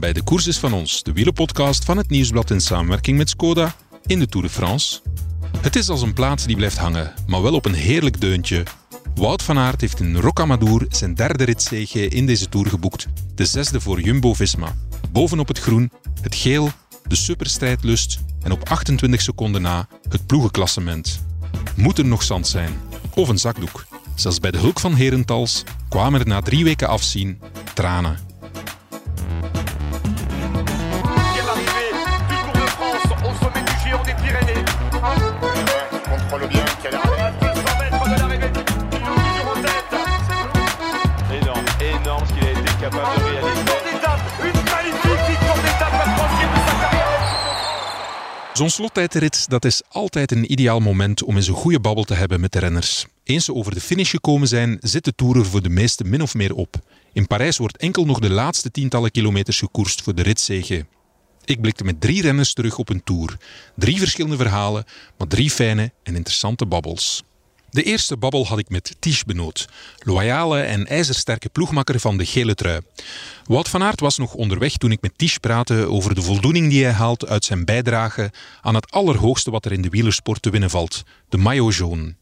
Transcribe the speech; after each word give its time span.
Bij 0.00 0.12
De 0.12 0.22
Koers 0.22 0.46
is 0.46 0.58
van 0.58 0.72
ons, 0.72 1.02
de 1.02 1.12
wielenpodcast 1.12 1.84
van 1.84 1.96
het 1.96 2.10
Nieuwsblad 2.10 2.50
in 2.50 2.60
samenwerking 2.60 3.16
met 3.16 3.28
Skoda 3.28 3.74
in 4.06 4.18
de 4.18 4.26
Tour 4.26 4.46
de 4.46 4.52
France. 4.52 5.00
Het 5.60 5.76
is 5.76 5.88
als 5.88 6.02
een 6.02 6.12
plaat 6.12 6.46
die 6.46 6.56
blijft 6.56 6.78
hangen, 6.78 7.12
maar 7.26 7.42
wel 7.42 7.54
op 7.54 7.64
een 7.64 7.74
heerlijk 7.74 8.20
deuntje. 8.20 8.62
Wout 9.14 9.42
van 9.42 9.58
Aert 9.58 9.80
heeft 9.80 10.00
in 10.00 10.16
Rocamadour 10.16 10.86
zijn 10.88 11.14
derde 11.14 11.44
ritzege 11.44 12.08
in 12.08 12.26
deze 12.26 12.48
Tour 12.48 12.66
geboekt. 12.66 13.06
De 13.34 13.44
zesde 13.44 13.80
voor 13.80 14.00
Jumbo-Visma. 14.00 14.76
Bovenop 15.10 15.48
het 15.48 15.58
groen, 15.58 15.90
het 16.20 16.34
geel, 16.34 16.70
de 17.06 17.16
superstrijdlust 17.16 18.18
en 18.42 18.52
op 18.52 18.68
28 18.68 19.20
seconden 19.20 19.62
na 19.62 19.88
het 20.08 20.26
ploegenklassement. 20.26 21.24
Moet 21.76 21.98
er 21.98 22.06
nog 22.06 22.22
zand 22.22 22.46
zijn? 22.46 22.72
Of 23.14 23.28
een 23.28 23.38
zakdoek? 23.38 23.86
Zelfs 24.14 24.40
bij 24.40 24.50
de 24.50 24.58
hulk 24.58 24.80
van 24.80 24.94
Herentals 24.94 25.62
kwamen 25.88 26.20
er 26.20 26.26
na 26.26 26.40
drie 26.40 26.64
weken 26.64 26.88
afzien 26.88 27.40
tranen. 27.74 28.27
Zo'n 48.58 48.70
slottijdrit 48.70 49.48
dat 49.48 49.64
is 49.64 49.82
altijd 49.88 50.32
een 50.32 50.52
ideaal 50.52 50.80
moment 50.80 51.22
om 51.22 51.36
eens 51.36 51.48
een 51.48 51.54
goede 51.54 51.80
babbel 51.80 52.04
te 52.04 52.14
hebben 52.14 52.40
met 52.40 52.52
de 52.52 52.58
renners. 52.58 53.06
Eens 53.24 53.44
ze 53.44 53.54
over 53.54 53.74
de 53.74 53.80
finish 53.80 54.10
gekomen 54.10 54.48
zijn, 54.48 54.76
zit 54.80 55.04
de 55.04 55.14
Tour 55.14 55.36
er 55.36 55.46
voor 55.46 55.62
de 55.62 55.68
meesten 55.68 56.08
min 56.08 56.22
of 56.22 56.34
meer 56.34 56.54
op. 56.54 56.76
In 57.12 57.26
Parijs 57.26 57.56
wordt 57.56 57.76
enkel 57.76 58.04
nog 58.04 58.18
de 58.18 58.30
laatste 58.30 58.70
tientallen 58.70 59.10
kilometers 59.10 59.58
gekoerst 59.58 60.02
voor 60.02 60.14
de 60.14 60.22
ritzege. 60.22 60.86
Ik 61.44 61.60
blikte 61.60 61.84
met 61.84 62.00
drie 62.00 62.22
renners 62.22 62.52
terug 62.52 62.78
op 62.78 62.88
een 62.88 63.04
Tour. 63.04 63.36
Drie 63.76 63.98
verschillende 63.98 64.36
verhalen, 64.36 64.84
maar 65.18 65.28
drie 65.28 65.50
fijne 65.50 65.92
en 66.02 66.16
interessante 66.16 66.66
babbels. 66.66 67.22
De 67.70 67.82
eerste 67.82 68.16
babbel 68.16 68.46
had 68.46 68.58
ik 68.58 68.68
met 68.68 68.96
Ties 68.98 69.24
Benoot, 69.24 69.68
loyale 69.98 70.60
en 70.60 70.86
ijzersterke 70.86 71.48
ploegmakker 71.48 72.00
van 72.00 72.16
de 72.16 72.26
gele 72.26 72.54
trui. 72.54 72.80
Wout 73.44 73.68
van 73.68 73.82
Aert 73.82 74.00
was 74.00 74.18
nog 74.18 74.34
onderweg 74.34 74.76
toen 74.76 74.90
ik 74.92 75.00
met 75.00 75.18
Ties 75.18 75.38
praatte 75.38 75.74
over 75.88 76.14
de 76.14 76.22
voldoening 76.22 76.70
die 76.70 76.84
hij 76.84 76.92
haalt 76.92 77.26
uit 77.26 77.44
zijn 77.44 77.64
bijdrage 77.64 78.32
aan 78.60 78.74
het 78.74 78.90
allerhoogste 78.90 79.50
wat 79.50 79.64
er 79.64 79.72
in 79.72 79.82
de 79.82 79.88
wielersport 79.88 80.42
te 80.42 80.50
winnen 80.50 80.70
valt, 80.70 81.02
de 81.28 81.36
maillot 81.36 81.74
jaune. 81.74 82.14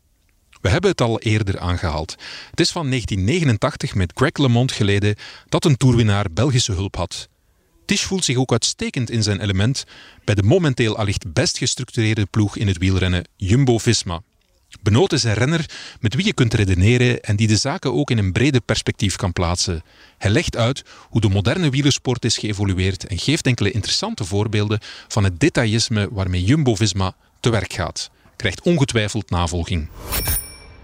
We 0.61 0.69
hebben 0.69 0.91
het 0.91 1.01
al 1.01 1.21
eerder 1.21 1.59
aangehaald. 1.59 2.11
Het 2.51 2.61
is 2.61 2.71
van 2.71 2.89
1989 2.89 3.95
met 3.95 4.13
Greg 4.15 4.37
LeMond 4.37 4.73
geleden 4.73 5.17
dat 5.49 5.65
een 5.65 5.77
toerwinnaar 5.77 6.27
Belgische 6.33 6.73
hulp 6.73 6.97
had. 6.97 7.29
Tisch 7.85 8.03
voelt 8.03 8.25
zich 8.25 8.37
ook 8.37 8.53
uitstekend 8.53 9.11
in 9.11 9.23
zijn 9.23 9.41
element 9.41 9.85
bij 10.25 10.35
de 10.35 10.43
momenteel 10.43 10.97
allicht 10.97 11.33
best 11.33 11.59
gestructureerde 11.59 12.27
ploeg 12.27 12.57
in 12.57 12.67
het 12.67 12.79
wielrennen 12.79 13.29
Jumbo-Visma. 13.37 14.23
Benoot 14.83 15.13
is 15.13 15.25
een 15.25 15.35
renner 15.35 15.71
met 16.01 16.15
wie 16.15 16.25
je 16.25 16.33
kunt 16.33 16.55
redeneren 16.55 17.23
en 17.23 17.37
die 17.37 17.47
de 17.47 17.57
zaken 17.57 17.93
ook 17.93 18.11
in 18.11 18.19
een 18.19 18.33
brede 18.33 18.61
perspectief 18.61 19.17
kan 19.17 19.33
plaatsen. 19.33 19.83
Hij 20.19 20.31
legt 20.31 20.57
uit 20.57 20.85
hoe 21.09 21.21
de 21.21 21.29
moderne 21.29 21.71
wielersport 21.71 22.25
is 22.25 22.39
geëvolueerd 22.39 23.07
en 23.07 23.19
geeft 23.19 23.47
enkele 23.47 23.71
interessante 23.71 24.25
voorbeelden 24.25 24.81
van 25.09 25.25
het 25.25 25.41
detailisme 25.41 26.09
waarmee 26.11 26.45
Jumbo-Visma 26.45 27.15
te 27.41 27.51
werk 27.51 27.73
gaat. 27.73 28.11
Krijgt 28.37 28.63
ongetwijfeld 28.63 29.31
navolging. 29.31 29.89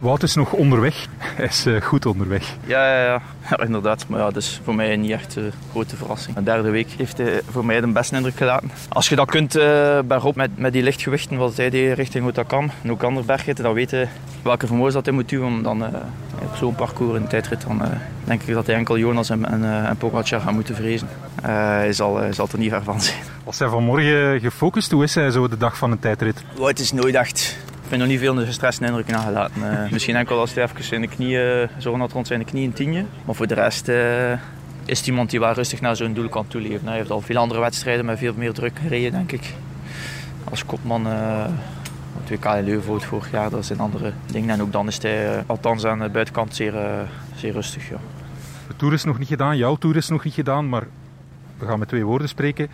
Wout 0.03 0.23
is 0.23 0.35
nog 0.35 0.53
onderweg. 0.53 1.07
Hij 1.19 1.45
is 1.45 1.67
uh, 1.67 1.81
goed 1.81 2.07
onderweg. 2.07 2.57
Ja, 2.67 2.93
ja, 2.93 3.05
ja. 3.05 3.23
ja, 3.51 3.65
inderdaad. 3.65 4.09
Maar 4.09 4.19
ja, 4.19 4.25
dat 4.25 4.37
is 4.37 4.61
voor 4.65 4.75
mij 4.75 4.97
niet 4.97 5.11
echt 5.11 5.37
een 5.37 5.53
grote 5.71 5.97
verrassing. 5.97 6.37
De 6.37 6.43
derde 6.43 6.71
week 6.71 6.91
heeft 6.97 7.19
hij 7.19 7.41
voor 7.51 7.65
mij 7.65 7.81
de 7.81 7.87
beste 7.87 8.17
indruk 8.17 8.37
gelaten. 8.37 8.71
Als 8.89 9.09
je 9.09 9.17
dat 9.17 9.31
kunt 9.31 9.57
uh, 9.57 9.99
bergop 10.05 10.37
met, 10.37 10.59
met 10.59 10.73
die 10.73 10.83
lichtgewichten, 10.83 11.37
wat 11.37 11.57
hij 11.57 11.71
deed 11.71 11.97
richting 11.97 12.27
Otakam 12.27 12.71
en 12.83 12.91
ook 12.91 13.03
andere 13.03 13.27
bergritten, 13.27 13.65
dan 13.65 13.75
weten 13.75 14.09
welke 14.43 14.67
vermogens 14.67 14.95
dat 14.95 15.05
hij 15.05 15.15
moet 15.15 15.29
doen 15.29 15.47
om 15.47 15.63
dan 15.63 15.85
op 16.39 16.57
zo'n 16.57 16.75
parcours 16.75 17.17
in 17.17 17.23
de 17.23 17.29
tijdrit, 17.29 17.63
dan 17.67 17.83
denk 18.25 18.43
ik 18.43 18.55
dat 18.55 18.67
hij 18.67 18.75
enkel 18.75 18.99
Jonas 18.99 19.31
en, 19.31 19.45
en, 19.45 19.87
en 19.87 19.97
Pogacar 19.97 20.41
gaan 20.41 20.55
moeten 20.55 20.75
vrezen. 20.75 21.09
hij, 21.43 21.93
zal, 21.93 22.17
hij 22.17 22.33
zal 22.33 22.49
er 22.53 22.59
niet 22.59 22.71
ver 22.71 22.83
van 22.83 23.01
zijn. 23.01 23.19
Was 23.45 23.59
hij 23.59 23.69
vanmorgen 23.69 24.41
gefocust? 24.41 24.91
Hoe 24.91 25.03
is 25.03 25.15
hij 25.15 25.31
zo 25.31 25.49
de 25.49 25.57
dag 25.57 25.77
van 25.77 25.91
een 25.91 25.99
tijdrit? 25.99 26.45
het 26.63 26.79
is 26.79 26.93
nooit 26.93 27.15
echt 27.15 27.57
ik 27.93 27.99
ben 27.99 28.09
nog 28.09 28.17
niet 28.17 28.27
veel 28.27 28.45
gestreste 28.47 28.85
indruk 28.85 29.07
nagelaten. 29.07 29.63
Uh, 29.63 29.91
misschien 29.93 30.17
enkel 30.17 30.39
als 30.39 30.55
hij 30.55 30.65
even 30.65 30.95
in 30.95 31.01
de 31.01 31.09
knieën, 31.09 31.69
zo 31.79 31.99
had 31.99 32.13
rond 32.13 32.27
zijn 32.27 32.45
knie 32.45 32.67
een 32.67 32.73
tienje. 32.73 33.05
Maar 33.25 33.35
voor 33.35 33.47
de 33.47 33.55
rest 33.55 33.89
uh, 33.89 34.33
is 34.85 34.99
het 34.99 35.07
iemand 35.07 35.31
die 35.31 35.41
wel 35.41 35.53
rustig 35.53 35.81
naar 35.81 35.97
zo'n 35.97 36.13
doel 36.13 36.29
kan 36.29 36.47
toeleven. 36.47 36.87
Hij 36.87 36.97
heeft 36.97 37.11
al 37.11 37.21
veel 37.21 37.37
andere 37.37 37.61
wedstrijden 37.61 38.05
met 38.05 38.19
veel 38.19 38.35
meer 38.37 38.53
druk 38.53 38.79
gereden, 38.79 39.13
denk 39.13 39.33
ik. 39.33 39.55
Als 40.51 40.67
kopman 40.67 41.07
uh, 41.07 41.47
het 42.21 42.31
WK 42.31 42.45
in 42.45 42.65
Leuven 42.65 43.01
vorig 43.01 43.31
jaar, 43.31 43.51
dat 43.51 43.67
zijn 43.67 43.81
andere 43.81 44.13
dingen. 44.27 44.51
En 44.51 44.63
ook 44.63 44.73
dan 44.73 44.89
is 44.89 45.03
hij 45.03 45.45
althans 45.47 45.85
aan 45.85 45.99
de 45.99 46.09
buitenkant 46.09 46.55
zeer, 46.55 46.75
zeer 47.37 47.53
rustig. 47.53 47.89
Ja. 47.89 47.97
De 48.69 48.77
Tour 48.77 48.95
is 48.95 49.05
nog 49.05 49.19
niet 49.19 49.29
gedaan, 49.29 49.57
jouw 49.57 49.77
Tour 49.77 49.97
is 49.97 50.09
nog 50.09 50.25
niet 50.25 50.35
gedaan, 50.35 50.69
maar 50.69 50.87
we 51.59 51.67
gaan 51.67 51.79
met 51.79 51.89
twee 51.89 52.05
woorden 52.05 52.29
spreken. 52.29 52.69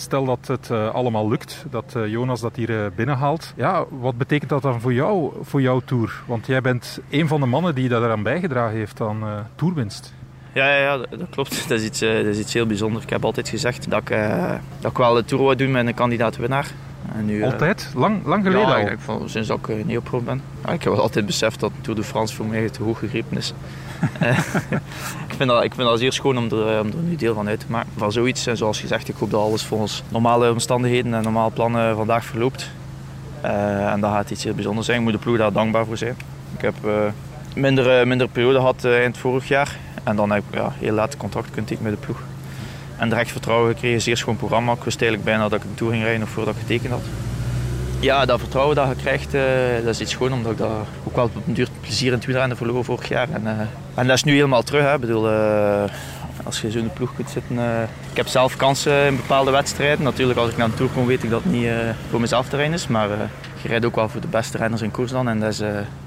Stel 0.00 0.24
dat 0.24 0.46
het 0.46 0.68
uh, 0.72 0.94
allemaal 0.94 1.28
lukt, 1.28 1.64
dat 1.70 1.94
uh, 1.96 2.06
Jonas 2.06 2.40
dat 2.40 2.56
hier 2.56 2.70
uh, 2.70 2.86
binnenhaalt. 2.96 3.52
Ja, 3.56 3.84
wat 3.88 4.18
betekent 4.18 4.50
dat 4.50 4.62
dan 4.62 4.80
voor 4.80 4.92
jou, 4.92 5.32
voor 5.42 5.62
jouw 5.62 5.80
Tour? 5.84 6.22
Want 6.26 6.46
jij 6.46 6.60
bent 6.60 7.00
een 7.10 7.28
van 7.28 7.40
de 7.40 7.46
mannen 7.46 7.74
die 7.74 7.88
daar 7.88 8.10
aan 8.10 8.22
bijgedragen 8.22 8.76
heeft 8.76 9.00
aan 9.00 9.46
toerwinst. 9.54 10.14
Ja, 10.52 10.74
ja, 10.74 10.80
ja, 10.80 10.96
dat 10.96 11.28
klopt. 11.30 11.50
Dat 11.68 11.78
is, 11.78 11.84
iets, 11.84 11.98
dat 11.98 12.24
is 12.24 12.38
iets 12.38 12.52
heel 12.52 12.66
bijzonders. 12.66 13.04
Ik 13.04 13.10
heb 13.10 13.24
altijd 13.24 13.48
gezegd 13.48 13.90
dat 13.90 14.00
ik, 14.00 14.16
dat 14.80 14.90
ik 14.90 14.96
wel 14.96 15.14
de 15.14 15.24
Tour 15.24 15.44
wil 15.44 15.56
doen 15.56 15.70
met 15.70 15.86
een 15.86 15.94
kandidaat-winnaar. 15.94 16.70
Nu, 17.22 17.44
altijd? 17.44 17.92
Lang, 17.94 18.26
lang 18.26 18.44
geleden 18.44 18.68
ja, 18.68 18.96
al? 19.06 19.20
Ja, 19.20 19.26
sinds 19.28 19.48
dat 19.48 19.68
ik 19.68 19.86
neopro 19.86 20.20
ben. 20.20 20.42
Ja, 20.64 20.72
ik 20.72 20.82
heb 20.82 20.92
altijd 20.92 21.26
beseft 21.26 21.60
dat 21.60 21.72
Tour 21.80 22.00
de 22.00 22.06
France 22.06 22.34
voor 22.34 22.46
mij 22.46 22.70
te 22.70 22.82
hoog 22.82 22.98
gegrepen 22.98 23.36
is. 23.36 23.54
ik, 25.28 25.34
vind 25.36 25.48
dat, 25.48 25.64
ik 25.64 25.74
vind 25.74 25.88
dat 25.88 25.98
zeer 25.98 26.12
schoon 26.12 26.38
om 26.38 26.44
er, 26.44 26.80
om 26.80 26.86
er 26.86 27.02
nu 27.02 27.16
deel 27.16 27.34
van 27.34 27.48
uit 27.48 27.60
te 27.60 27.66
maken. 27.68 27.90
Van 27.96 28.12
zoiets, 28.12 28.46
en 28.46 28.56
zoals 28.56 28.80
gezegd, 28.80 29.08
ik 29.08 29.14
hoop 29.18 29.30
dat 29.30 29.40
alles 29.40 29.62
volgens 29.62 30.02
normale 30.08 30.50
omstandigheden 30.50 31.14
en 31.14 31.22
normale 31.22 31.50
plannen 31.50 31.96
vandaag 31.96 32.24
verloopt. 32.24 32.70
Uh, 33.44 33.92
en 33.92 34.00
dat 34.00 34.10
gaat 34.10 34.30
iets 34.30 34.44
heel 34.44 34.54
bijzonders 34.54 34.86
zijn. 34.86 34.98
Ik 34.98 35.04
moet 35.04 35.12
de 35.12 35.18
ploeg 35.18 35.36
daar 35.36 35.52
dankbaar 35.52 35.86
voor 35.86 35.96
zijn. 35.96 36.16
Ik 36.56 36.60
heb 36.60 36.74
minder, 37.54 38.06
minder 38.06 38.28
periode 38.28 38.58
gehad 38.58 38.84
uh, 38.84 38.98
eind 38.98 39.18
vorig 39.18 39.48
jaar. 39.48 39.76
En 40.02 40.16
dan 40.16 40.30
heb 40.30 40.42
ik 40.50 40.54
ja, 40.54 40.72
heel 40.78 40.92
laat 40.92 41.16
contact 41.16 41.46
kunnen 41.46 41.64
tekenen 41.64 41.90
met 41.90 42.00
de 42.00 42.06
ploeg. 42.06 42.22
En 42.96 43.08
direct 43.08 43.30
vertrouwen 43.30 43.72
gekregen, 43.72 44.00
zeer 44.00 44.16
schoon 44.16 44.36
programma. 44.36 44.72
Ik 44.72 44.82
wist 44.82 45.00
eigenlijk 45.00 45.30
bijna 45.30 45.48
dat 45.48 45.58
ik 45.58 45.64
een 45.64 45.74
tour 45.74 45.92
ging 45.92 46.04
rijden 46.04 46.22
of 46.22 46.28
voordat 46.28 46.54
ik 46.54 46.60
getekend 46.60 46.92
had. 46.92 47.02
Ja, 48.00 48.24
dat 48.24 48.40
vertrouwen 48.40 48.76
dat 48.76 48.88
je 48.88 48.94
krijgt, 48.94 49.34
uh, 49.34 49.42
dat 49.84 49.94
is 49.94 50.00
iets 50.00 50.10
schoon, 50.10 50.32
omdat 50.32 50.52
ik 50.52 50.58
dat 50.58 50.70
ook 51.04 51.16
wel 51.16 51.24
op 51.24 51.46
een 51.46 51.54
duur 51.54 51.68
plezier 51.80 52.06
in 52.06 52.12
het 52.12 52.24
wielrennen 52.24 52.56
verloren 52.56 52.84
vorig 52.84 53.08
jaar. 53.08 53.28
En, 53.32 53.42
uh, 53.42 53.50
en 53.94 54.06
dat 54.06 54.16
is 54.16 54.24
nu 54.24 54.32
helemaal 54.32 54.62
terug. 54.62 54.82
Hè. 54.82 54.94
Ik 54.94 55.00
bedoel, 55.00 55.30
uh, 55.30 55.82
als 56.44 56.60
je 56.60 56.70
zo 56.70 56.78
in 56.78 56.84
de 56.84 56.90
ploeg 56.90 57.14
kunt 57.14 57.30
zitten. 57.30 57.58
ik 58.10 58.16
heb 58.16 58.26
zelf 58.26 58.56
kansen 58.56 59.06
in 59.06 59.16
bepaalde 59.16 59.50
wedstrijden. 59.50 60.04
Natuurlijk, 60.04 60.38
als 60.38 60.50
ik 60.50 60.56
naar 60.56 60.66
een 60.66 60.74
tour 60.74 60.90
kom, 60.90 61.06
weet 61.06 61.22
ik 61.22 61.30
dat 61.30 61.42
het 61.42 61.52
niet 61.52 61.68
voor 62.10 62.20
mezelf 62.20 62.48
terrein 62.48 62.72
is. 62.72 62.86
Maar 62.86 63.08
je 63.62 63.68
rijdt 63.68 63.84
ook 63.84 63.94
wel 63.94 64.08
voor 64.08 64.20
de 64.20 64.26
beste 64.26 64.58
renners 64.58 64.82
in 64.82 64.90
koers 64.90 65.10
dan. 65.10 65.28
En 65.28 65.40
dat 65.40 65.52
is, 65.52 65.58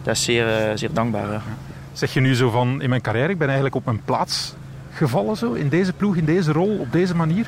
dat 0.03 0.15
is 0.15 0.23
zeer, 0.23 0.47
zeer 0.75 0.93
dankbaar. 0.93 1.41
Zeg 1.91 2.13
je 2.13 2.19
nu 2.19 2.35
zo 2.35 2.49
van, 2.49 2.81
in 2.81 2.89
mijn 2.89 3.01
carrière, 3.01 3.29
ik 3.29 3.37
ben 3.37 3.47
eigenlijk 3.47 3.75
op 3.75 3.85
mijn 3.85 4.01
plaats 4.05 4.53
gevallen 4.93 5.35
zo, 5.37 5.53
in 5.53 5.69
deze 5.69 5.93
ploeg, 5.93 6.15
in 6.15 6.25
deze 6.25 6.51
rol, 6.51 6.77
op 6.77 6.91
deze 6.91 7.15
manier? 7.15 7.45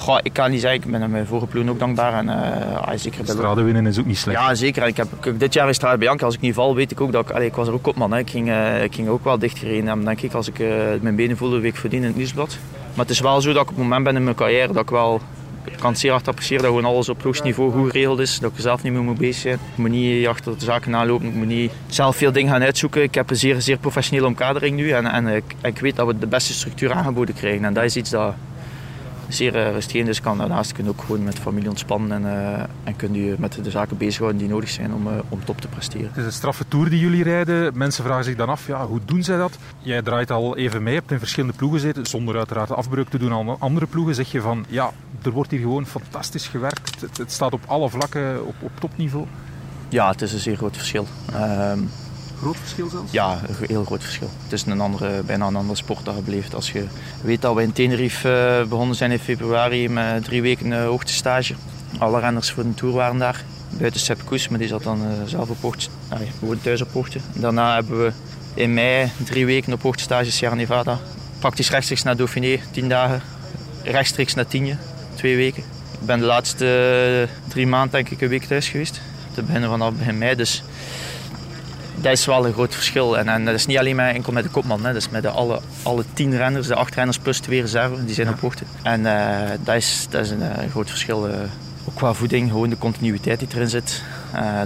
Goh, 0.00 0.18
ik 0.22 0.32
kan 0.32 0.50
niet 0.50 0.60
zeggen, 0.60 0.80
ik 0.80 0.90
ben 0.90 1.02
aan 1.02 1.10
mijn 1.10 1.26
vorige 1.26 1.46
ploeg 1.46 1.68
ook 1.68 1.78
dankbaar. 1.78 2.14
En, 2.14 2.26
uh, 2.26 2.90
zeker 2.94 3.26
Strade 3.26 3.62
winnen 3.62 3.86
is 3.86 3.98
ook 3.98 4.06
niet 4.06 4.18
slecht. 4.18 4.38
Ja, 4.38 4.54
zeker. 4.54 4.86
ik 4.86 4.96
heb, 4.96 5.08
dit 5.36 5.52
jaar 5.52 5.66
in 5.66 5.74
Strade 5.74 5.98
Bianca, 5.98 6.24
als 6.24 6.34
ik 6.34 6.40
niet 6.40 6.54
val, 6.54 6.74
weet 6.74 6.90
ik 6.90 7.00
ook 7.00 7.12
dat 7.12 7.28
ik... 7.28 7.34
Allee, 7.34 7.46
ik 7.46 7.54
was 7.54 7.68
er 7.68 7.74
ook 7.74 7.86
op, 7.86 7.96
man. 7.96 8.12
Hè. 8.12 8.18
Ik, 8.18 8.30
ging, 8.30 8.48
uh, 8.48 8.82
ik 8.82 8.94
ging 8.94 9.08
ook 9.08 9.24
wel 9.24 9.38
dicht 9.38 9.58
gereden 9.58 9.86
hebben, 9.86 10.04
denk 10.04 10.20
ik, 10.20 10.32
als 10.32 10.48
ik 10.48 10.58
uh, 10.58 10.68
mijn 11.00 11.14
benen 11.14 11.36
voelde, 11.36 11.60
week 11.60 11.76
verdienen 11.76 12.08
in 12.08 12.14
het 12.14 12.22
nieuwsblad. 12.22 12.58
Maar 12.94 13.04
het 13.04 13.10
is 13.10 13.20
wel 13.20 13.40
zo 13.40 13.52
dat 13.52 13.62
ik 13.62 13.68
op 13.70 13.74
het 13.74 13.84
moment 13.84 14.04
ben 14.04 14.16
in 14.16 14.24
mijn 14.24 14.36
carrière 14.36 14.72
dat 14.72 14.82
ik 14.82 14.90
wel... 14.90 15.20
Ik 15.64 15.76
kan 15.78 15.90
het 15.90 16.00
zeer 16.00 16.10
hard 16.10 16.28
appreciëren 16.28 16.62
dat 16.62 16.74
gewoon 16.74 16.90
alles 16.90 17.08
op 17.08 17.18
ploegsniveau 17.18 17.72
goed 17.72 17.90
geregeld 17.90 18.18
is. 18.18 18.38
Dat 18.38 18.50
ik 18.50 18.56
er 18.56 18.62
zelf 18.62 18.82
niet 18.82 18.92
meer 18.92 19.02
moet 19.02 19.18
bezig 19.18 19.40
zijn. 19.42 19.54
Ik 19.54 19.76
moet 19.76 19.90
niet 19.90 20.26
achter 20.26 20.58
de 20.58 20.64
zaken 20.64 20.96
aanlopen. 20.96 21.26
Ik 21.26 21.34
moet 21.34 21.46
niet 21.46 21.72
zelf 21.86 22.16
veel 22.16 22.32
dingen 22.32 22.52
gaan 22.52 22.62
uitzoeken. 22.62 23.02
Ik 23.02 23.14
heb 23.14 23.30
een 23.30 23.36
zeer, 23.36 23.60
zeer 23.60 23.78
professionele 23.78 24.26
omkadering 24.26 24.76
nu. 24.76 24.90
En, 24.90 25.06
en 25.06 25.26
ik, 25.26 25.44
ik 25.62 25.78
weet 25.78 25.96
dat 25.96 26.06
we 26.06 26.18
de 26.18 26.26
beste 26.26 26.52
structuur 26.52 26.92
aangeboden 26.92 27.34
krijgen. 27.34 27.64
En 27.64 27.74
dat 27.74 27.84
is 27.84 27.96
iets 27.96 28.10
dat 28.10 28.34
zeer 29.32 29.54
uh, 29.54 29.70
rustig 29.70 30.04
Dus 30.04 30.20
kan 30.20 30.38
daarnaast 30.38 30.72
kun 30.72 30.84
je 30.84 30.90
ook 30.90 31.00
gewoon 31.00 31.24
met 31.24 31.38
familie 31.38 31.68
ontspannen 31.68 32.12
en, 32.12 32.22
uh, 32.22 32.62
en 32.84 32.96
kun 32.96 33.14
je 33.14 33.34
met 33.38 33.64
de 33.64 33.70
zaken 33.70 33.96
bezighouden 33.96 34.40
die 34.40 34.48
nodig 34.48 34.68
zijn 34.68 34.94
om, 34.94 35.06
uh, 35.06 35.12
om 35.28 35.44
top 35.44 35.60
te 35.60 35.68
presteren. 35.68 36.06
Het 36.06 36.16
is 36.16 36.24
een 36.24 36.32
straffe 36.32 36.64
tour 36.68 36.90
die 36.90 37.00
jullie 37.00 37.22
rijden. 37.22 37.78
Mensen 37.78 38.04
vragen 38.04 38.24
zich 38.24 38.36
dan 38.36 38.48
af, 38.48 38.66
ja, 38.66 38.86
hoe 38.86 39.00
doen 39.04 39.22
zij 39.22 39.36
dat? 39.36 39.58
Jij 39.78 40.02
draait 40.02 40.30
al 40.30 40.56
even 40.56 40.82
mee, 40.82 40.94
hebt 40.94 41.10
in 41.10 41.18
verschillende 41.18 41.56
ploegen 41.56 41.80
gezeten, 41.80 42.06
zonder 42.06 42.36
uiteraard 42.36 42.70
afbreuk 42.70 43.08
te 43.08 43.18
doen 43.18 43.32
aan 43.32 43.60
andere 43.60 43.86
ploegen. 43.86 44.14
Zeg 44.14 44.32
je 44.32 44.40
van, 44.40 44.64
ja, 44.68 44.90
er 45.22 45.30
wordt 45.30 45.50
hier 45.50 45.60
gewoon 45.60 45.86
fantastisch 45.86 46.48
gewerkt. 46.48 47.00
Het, 47.00 47.16
het 47.16 47.32
staat 47.32 47.52
op 47.52 47.60
alle 47.66 47.88
vlakken 47.88 48.46
op, 48.46 48.54
op 48.60 48.70
topniveau. 48.80 49.26
Ja, 49.88 50.10
het 50.10 50.22
is 50.22 50.32
een 50.32 50.38
zeer 50.38 50.56
groot 50.56 50.76
verschil. 50.76 51.06
Ehm, 51.32 51.78
Groot 52.40 52.56
verschil 52.56 52.88
zelfs? 52.88 53.12
Ja, 53.12 53.40
een 53.46 53.66
heel 53.66 53.84
groot 53.84 54.02
verschil. 54.02 54.30
Het 54.42 54.52
is 54.52 54.64
een 54.66 54.80
andere, 54.80 55.22
bijna 55.22 55.46
een 55.46 55.56
andere 55.56 55.76
sport 55.76 56.04
dat 56.04 56.14
je 56.14 56.22
beleeft. 56.22 56.54
Als 56.54 56.72
je 56.72 56.84
weet 57.22 57.42
dat 57.42 57.54
we 57.54 57.62
in 57.62 57.72
Tenerife 57.72 58.58
uh, 58.62 58.68
begonnen 58.68 58.96
zijn 58.96 59.10
in 59.10 59.18
februari 59.18 59.88
met 59.88 60.24
drie 60.24 60.42
weken 60.42 60.66
uh, 60.66 60.84
hoogtestage. 60.84 61.54
Alle 61.98 62.20
renners 62.20 62.50
voor 62.50 62.62
de 62.62 62.74
Tour 62.74 62.94
waren 62.94 63.18
daar. 63.18 63.44
Buiten 63.70 64.00
Sepp 64.00 64.24
Koes, 64.24 64.48
maar 64.48 64.58
die 64.58 64.68
zat 64.68 64.82
dan 64.82 65.02
uh, 65.02 65.08
zelf 65.26 65.48
op 65.48 65.56
hoogte, 65.60 65.88
ah, 66.08 66.18
gewoon 66.38 66.60
thuis 66.60 66.82
op 66.82 66.92
hoogte. 66.92 67.18
Daarna 67.32 67.74
hebben 67.74 68.04
we 68.04 68.12
in 68.54 68.74
mei 68.74 69.10
drie 69.24 69.46
weken 69.46 69.72
op 69.72 69.82
hoogtestage 69.82 70.30
Sierra 70.30 70.54
Nevada. 70.54 70.98
Praktisch 71.38 71.70
rechtstreeks 71.70 72.02
naar 72.02 72.16
Dauphiné, 72.16 72.58
tien 72.70 72.88
dagen. 72.88 73.22
Rechtstreeks 73.82 74.34
naar 74.34 74.46
Tienje, 74.46 74.76
twee 75.14 75.36
weken. 75.36 75.62
Ik 76.00 76.06
ben 76.06 76.18
de 76.18 76.24
laatste 76.24 77.28
drie 77.48 77.66
maanden 77.66 77.90
denk 77.90 78.08
ik 78.08 78.20
een 78.20 78.28
week 78.28 78.44
thuis 78.44 78.68
geweest. 78.68 79.00
Te 79.34 79.42
beginnen 79.42 79.70
vanaf 79.70 79.92
begin 79.94 80.18
mei. 80.18 80.34
Dus 80.34 80.62
dat 82.00 82.12
is 82.12 82.24
wel 82.24 82.46
een 82.46 82.52
groot 82.52 82.74
verschil. 82.74 83.18
En, 83.18 83.28
en 83.28 83.44
dat 83.44 83.54
is 83.54 83.66
niet 83.66 83.78
alleen 83.78 83.96
maar 83.96 84.14
enkel 84.14 84.32
met 84.32 84.44
de 84.44 84.50
kopman. 84.50 84.84
Hè. 84.84 84.92
Dat 84.92 85.02
is 85.02 85.08
met 85.08 85.22
de 85.22 85.28
alle, 85.28 85.60
alle 85.82 86.04
tien 86.12 86.36
renners, 86.36 86.66
de 86.66 86.74
acht 86.74 86.94
renners 86.94 87.18
plus 87.18 87.38
twee 87.38 87.60
reserven, 87.60 88.06
die 88.06 88.14
zijn 88.14 88.26
ja. 88.26 88.32
op 88.32 88.40
hoogte. 88.40 88.64
En 88.82 89.00
uh, 89.00 89.38
dat, 89.60 89.74
is, 89.74 90.06
dat 90.10 90.24
is 90.24 90.30
een 90.30 90.40
uh, 90.40 90.70
groot 90.70 90.88
verschil. 90.88 91.28
Uh, 91.28 91.34
ook 91.88 91.94
qua 91.94 92.12
voeding, 92.12 92.50
gewoon 92.50 92.70
de 92.70 92.78
continuïteit 92.78 93.38
die 93.38 93.48
erin 93.54 93.68
zit. 93.68 94.02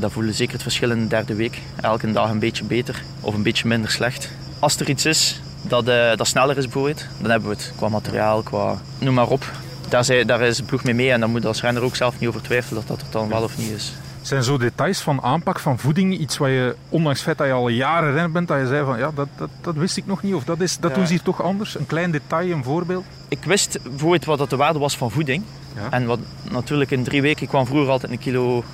dat 0.00 0.12
voelen 0.12 0.34
zeker 0.34 0.52
het 0.52 0.62
verschil 0.62 0.90
in 0.90 1.00
de 1.00 1.06
derde 1.06 1.34
week. 1.34 1.58
Elke 1.81 2.12
dag 2.12 2.31
een 2.31 2.38
beetje 2.38 2.64
beter 2.64 3.02
of 3.20 3.34
een 3.34 3.42
beetje 3.42 3.69
minder 3.69 3.90
slecht. 3.90 4.30
Als 4.58 4.76
er 4.76 4.88
iets 4.88 5.04
is 5.04 5.40
dat, 5.62 5.87
dat 6.16 6.26
sneller 6.26 6.56
is 6.56 6.64
bijvoorbeeld, 6.64 7.06
dan 7.20 7.30
hebben 7.30 7.48
we 7.48 7.54
het 7.54 7.72
qua 7.76 7.88
materiaal, 7.88 8.42
qua 8.42 8.80
noem 8.98 9.14
maar 9.14 9.28
op. 9.28 9.50
Daar, 9.88 10.04
zijn, 10.04 10.26
daar 10.26 10.40
is 10.40 10.56
de 10.56 10.62
ploeg 10.62 10.84
mee 10.84 10.94
mee 10.94 11.10
en 11.10 11.20
dan 11.20 11.30
moet 11.30 11.46
als 11.46 11.60
renner 11.60 11.82
ook 11.82 11.96
zelf 11.96 12.19
niet 12.19 12.28
over 12.28 12.42
twijfelen 12.42 12.84
dat 12.87 12.98
dat 12.98 13.06
er 13.06 13.12
dan 13.12 13.28
wel 13.28 13.42
of 13.42 13.58
niet 13.58 13.70
is. 13.70 13.92
Zijn 14.25 14.43
zo 14.43 14.59
details 14.59 15.00
van 15.00 15.23
aanpak 15.23 15.59
van 15.59 15.79
voeding 15.79 16.19
iets 16.19 16.38
wat 16.38 16.49
je, 16.49 16.76
ondanks 16.88 17.19
het 17.19 17.26
feit 17.26 17.38
dat 17.38 17.47
je 17.47 17.53
al 17.53 17.69
jaren 17.69 18.12
renner 18.12 18.31
bent, 18.31 18.49
dat 18.49 18.59
je 18.59 18.67
zei 18.67 18.85
van 18.85 18.99
ja, 18.99 19.11
dat, 19.15 19.29
dat, 19.37 19.49
dat 19.61 19.75
wist 19.75 19.97
ik 19.97 20.06
nog 20.06 20.23
niet 20.23 20.35
of 20.35 20.44
dat, 20.44 20.61
is, 20.61 20.79
dat 20.79 20.91
ja. 20.91 20.97
doen 20.97 21.06
ze 21.06 21.12
hier 21.12 21.23
toch 21.23 21.43
anders? 21.43 21.79
Een 21.79 21.87
klein 21.87 22.11
detail, 22.11 22.50
een 22.50 22.65
voorbeeld? 22.65 23.05
Ik 23.29 23.44
wist 23.44 23.79
bijvoorbeeld 23.82 24.25
wat 24.25 24.38
dat 24.38 24.50
de 24.50 24.56
waarde 24.56 24.79
was 24.79 24.97
van 24.97 25.11
voeding. 25.11 25.44
Ja. 25.75 25.91
En 25.91 26.06
wat 26.06 26.19
natuurlijk 26.50 26.91
in 26.91 27.05
drie 27.05 27.23
weken, 27.23 27.43
ik 27.43 27.49
kwam 27.49 27.67
vroeger 27.67 27.91
altijd 27.91 28.12
een 28.12 28.19
kilo 28.19 28.65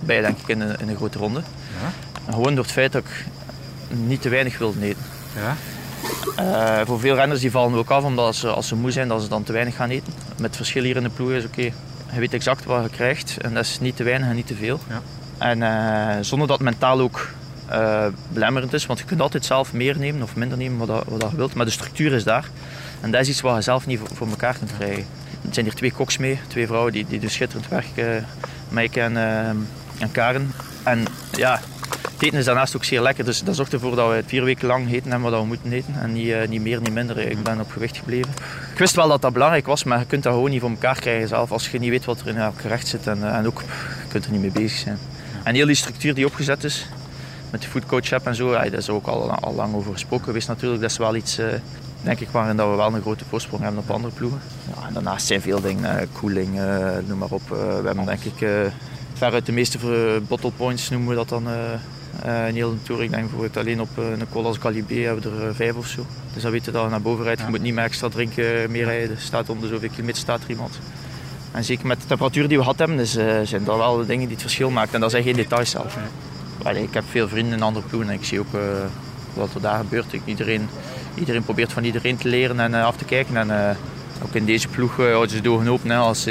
bij, 0.00 0.20
denk 0.20 0.38
ik, 0.38 0.48
in 0.48 0.60
een, 0.60 0.80
in 0.80 0.88
een 0.88 0.96
grote 0.96 1.18
ronde. 1.18 1.42
Ja. 1.82 2.32
Gewoon 2.32 2.54
door 2.54 2.64
het 2.64 2.72
feit 2.72 2.92
dat 2.92 3.02
ik 3.04 3.24
niet 3.88 4.22
te 4.22 4.28
weinig 4.28 4.58
wilde 4.58 4.80
eten. 4.86 5.02
Ja. 5.34 5.56
Uh, 6.38 6.86
voor 6.86 7.00
veel 7.00 7.14
renners 7.14 7.40
die 7.40 7.50
vallen 7.50 7.78
ook 7.78 7.90
af 7.90 8.04
omdat 8.04 8.26
als 8.26 8.40
ze, 8.40 8.48
als 8.48 8.68
ze 8.68 8.74
moe 8.74 8.90
zijn, 8.90 9.08
dat 9.08 9.22
ze 9.22 9.28
dan 9.28 9.42
te 9.42 9.52
weinig 9.52 9.76
gaan 9.76 9.90
eten. 9.90 10.12
Met 10.38 10.56
verschil 10.56 10.82
hier 10.82 10.96
in 10.96 11.02
de 11.02 11.08
ploeg 11.08 11.30
is 11.30 11.44
oké, 11.44 11.58
okay, 11.58 11.72
je 12.12 12.20
weet 12.20 12.32
exact 12.32 12.64
wat 12.64 12.82
je 12.82 12.90
krijgt 12.90 13.36
en 13.40 13.54
dat 13.54 13.64
is 13.64 13.80
niet 13.80 13.96
te 13.96 14.02
weinig 14.02 14.28
en 14.28 14.34
niet 14.34 14.46
te 14.46 14.54
veel. 14.54 14.80
Ja. 14.88 15.02
En 15.38 15.60
uh, 15.60 16.24
zonder 16.24 16.48
dat 16.48 16.58
het 16.58 16.66
mentaal 16.66 17.00
ook 17.00 17.30
uh, 17.70 18.06
belemmerend 18.28 18.72
is, 18.72 18.86
want 18.86 18.98
je 18.98 19.04
kunt 19.04 19.20
altijd 19.20 19.44
zelf 19.44 19.72
meer 19.72 19.98
nemen 19.98 20.22
of 20.22 20.36
minder 20.36 20.58
nemen 20.58 20.78
wat, 20.78 20.88
dat, 20.88 21.04
wat 21.06 21.20
dat 21.20 21.30
je 21.30 21.36
wilt, 21.36 21.54
maar 21.54 21.64
de 21.64 21.70
structuur 21.70 22.12
is 22.12 22.24
daar. 22.24 22.48
En 23.00 23.10
dat 23.10 23.20
is 23.20 23.28
iets 23.28 23.40
wat 23.40 23.54
je 23.54 23.62
zelf 23.62 23.86
niet 23.86 23.98
voor, 23.98 24.08
voor 24.12 24.28
elkaar 24.28 24.56
kunt 24.58 24.72
krijgen. 24.76 25.06
Er 25.48 25.54
zijn 25.54 25.66
hier 25.66 25.74
twee 25.74 25.92
koks 25.92 26.16
mee, 26.16 26.38
twee 26.46 26.66
vrouwen 26.66 26.92
die, 26.92 27.06
die 27.08 27.20
dus 27.20 27.32
schitterend 27.32 27.68
werken, 27.68 28.26
Maaike 28.68 29.00
en, 29.00 29.16
en 29.98 30.12
Karen. 30.12 30.52
En 30.82 31.04
ja, 31.32 31.60
het 32.18 32.26
eten 32.26 32.38
is 32.38 32.44
daarnaast 32.44 32.76
ook 32.76 32.84
zeer 32.84 33.00
lekker, 33.00 33.24
dus 33.24 33.42
dat 33.42 33.56
zorgt 33.56 33.72
ervoor 33.72 33.96
dat 33.96 34.10
we 34.10 34.22
vier 34.26 34.44
weken 34.44 34.66
lang 34.66 34.92
eten 34.92 35.10
hebben 35.10 35.30
wat 35.30 35.40
we 35.40 35.46
moeten 35.46 35.72
eten. 35.72 35.94
En 36.00 36.12
niet, 36.12 36.26
uh, 36.26 36.48
niet 36.48 36.62
meer, 36.62 36.80
niet 36.80 36.92
minder. 36.92 37.18
Ik 37.18 37.42
ben 37.42 37.60
op 37.60 37.70
gewicht 37.70 37.96
gebleven. 37.96 38.30
Ik 38.72 38.78
wist 38.78 38.94
wel 38.94 39.08
dat 39.08 39.22
dat 39.22 39.32
belangrijk 39.32 39.66
was, 39.66 39.84
maar 39.84 39.98
je 39.98 40.06
kunt 40.06 40.22
dat 40.22 40.32
gewoon 40.32 40.50
niet 40.50 40.60
voor 40.60 40.70
elkaar 40.70 41.00
krijgen 41.00 41.28
zelf 41.28 41.52
als 41.52 41.68
je 41.68 41.78
niet 41.78 41.90
weet 41.90 42.04
wat 42.04 42.20
er 42.20 42.28
in 42.28 42.36
elk 42.36 42.60
gerecht 42.60 42.86
zit. 42.86 43.06
En, 43.06 43.18
uh, 43.18 43.36
en 43.36 43.46
ook, 43.46 43.60
je 44.02 44.08
kunt 44.08 44.24
er 44.24 44.30
niet 44.30 44.40
mee 44.40 44.50
bezig 44.50 44.78
zijn. 44.78 44.98
En 45.42 45.54
heel 45.54 45.66
die 45.66 45.74
structuur 45.74 46.14
die 46.14 46.26
opgezet 46.26 46.64
is, 46.64 46.86
met 47.50 47.62
de 47.62 47.68
foodcoach 47.68 48.12
app 48.12 48.26
en 48.26 48.34
zo, 48.34 48.52
ja, 48.52 48.62
daar 48.62 48.72
is 48.72 48.88
ook 48.88 49.06
al, 49.06 49.30
al 49.30 49.54
lang 49.54 49.74
over 49.74 49.92
gesproken 49.92 50.24
geweest 50.24 50.48
natuurlijk. 50.48 50.80
Dat 50.82 50.90
is 50.90 50.96
wel 50.96 51.16
iets, 51.16 51.38
uh, 51.38 51.46
denk 52.02 52.20
ik, 52.20 52.28
waarin 52.30 52.56
dat 52.56 52.70
we 52.70 52.76
wel 52.76 52.94
een 52.94 53.00
grote 53.00 53.24
voorsprong 53.28 53.62
hebben 53.62 53.80
op 53.80 53.90
andere 53.90 54.14
ploegen. 54.14 54.40
Ja, 54.76 54.86
en 54.86 54.94
daarnaast 54.94 55.26
zijn 55.26 55.40
veel 55.40 55.60
dingen, 55.60 56.08
koeling, 56.12 56.60
noem 57.06 57.18
maar 57.18 57.30
op. 57.30 57.48
we 57.48 57.82
hebben 57.84 58.06
denk 58.06 58.24
ik 58.24 58.48
veruit 59.14 59.46
de 59.46 59.52
meeste 59.52 59.78
bottle 60.28 60.50
points 60.50 60.90
noemen 60.90 61.08
we 61.08 61.14
dat 61.14 61.28
dan 61.28 61.46
uh, 62.26 62.46
een 62.46 62.54
hele 62.54 62.82
tour. 62.82 63.02
Ik 63.02 63.10
denk 63.10 63.22
bijvoorbeeld 63.22 63.56
alleen 63.56 63.80
op 63.80 63.88
uh, 63.98 64.10
een 64.10 64.28
col 64.30 64.46
als 64.46 64.58
Calibé 64.58 64.94
hebben 64.94 65.22
we 65.22 65.40
er 65.40 65.48
uh, 65.48 65.54
vijf 65.54 65.74
of 65.74 65.86
zo. 65.86 66.06
Dus 66.32 66.42
dan 66.42 66.52
weet 66.52 66.64
je 66.64 66.70
dat 66.70 66.84
je 66.84 66.90
naar 66.90 67.02
boven 67.02 67.24
rijdt. 67.24 67.38
Ja. 67.38 67.44
Je 67.46 67.50
moet 67.50 67.62
niet 67.62 67.74
meer 67.74 67.84
extra 67.84 68.08
drinken, 68.08 68.70
meer 68.70 68.84
rijden. 68.84 69.10
Er 69.10 69.22
staat 69.22 69.48
om 69.48 69.60
de 69.60 69.68
zoveel 69.68 69.88
kilometer 69.88 70.20
staat 70.20 70.42
er 70.42 70.50
iemand. 70.50 70.78
En 71.52 71.64
zeker 71.64 71.86
met 71.86 72.00
de 72.00 72.06
temperatuur 72.06 72.48
die 72.48 72.56
we 72.56 72.62
gehad 72.62 72.78
hebben, 72.78 72.96
dus, 72.96 73.12
zijn 73.42 73.64
dat 73.64 73.76
wel 73.76 73.96
de 73.96 74.06
dingen 74.06 74.24
die 74.24 74.32
het 74.32 74.42
verschil 74.42 74.70
maken. 74.70 74.94
En 74.94 75.00
dat 75.00 75.10
zijn 75.10 75.22
geen 75.22 75.36
details 75.36 75.70
zelf. 75.70 75.96
Allee, 76.62 76.82
ik 76.82 76.94
heb 76.94 77.04
veel 77.10 77.28
vrienden 77.28 77.52
in 77.52 77.62
andere 77.62 77.86
ploegen 77.86 78.10
en 78.10 78.16
ik 78.16 78.24
zie 78.24 78.40
ook 78.40 78.52
wat 79.34 79.54
er 79.54 79.60
daar 79.60 79.78
gebeurt. 79.78 80.06
Iedereen, 80.24 80.68
iedereen 81.14 81.42
probeert 81.42 81.72
van 81.72 81.84
iedereen 81.84 82.16
te 82.16 82.28
leren 82.28 82.60
en 82.60 82.74
af 82.74 82.96
te 82.96 83.04
kijken. 83.04 83.36
En 83.36 83.76
ook 84.24 84.34
in 84.34 84.44
deze 84.44 84.68
ploeg 84.68 84.96
houden 84.96 85.30
ze 85.30 85.40
de 85.40 85.50
ogen 85.50 85.68
open. 85.68 85.90
Hè, 85.90 85.96
als 85.96 86.26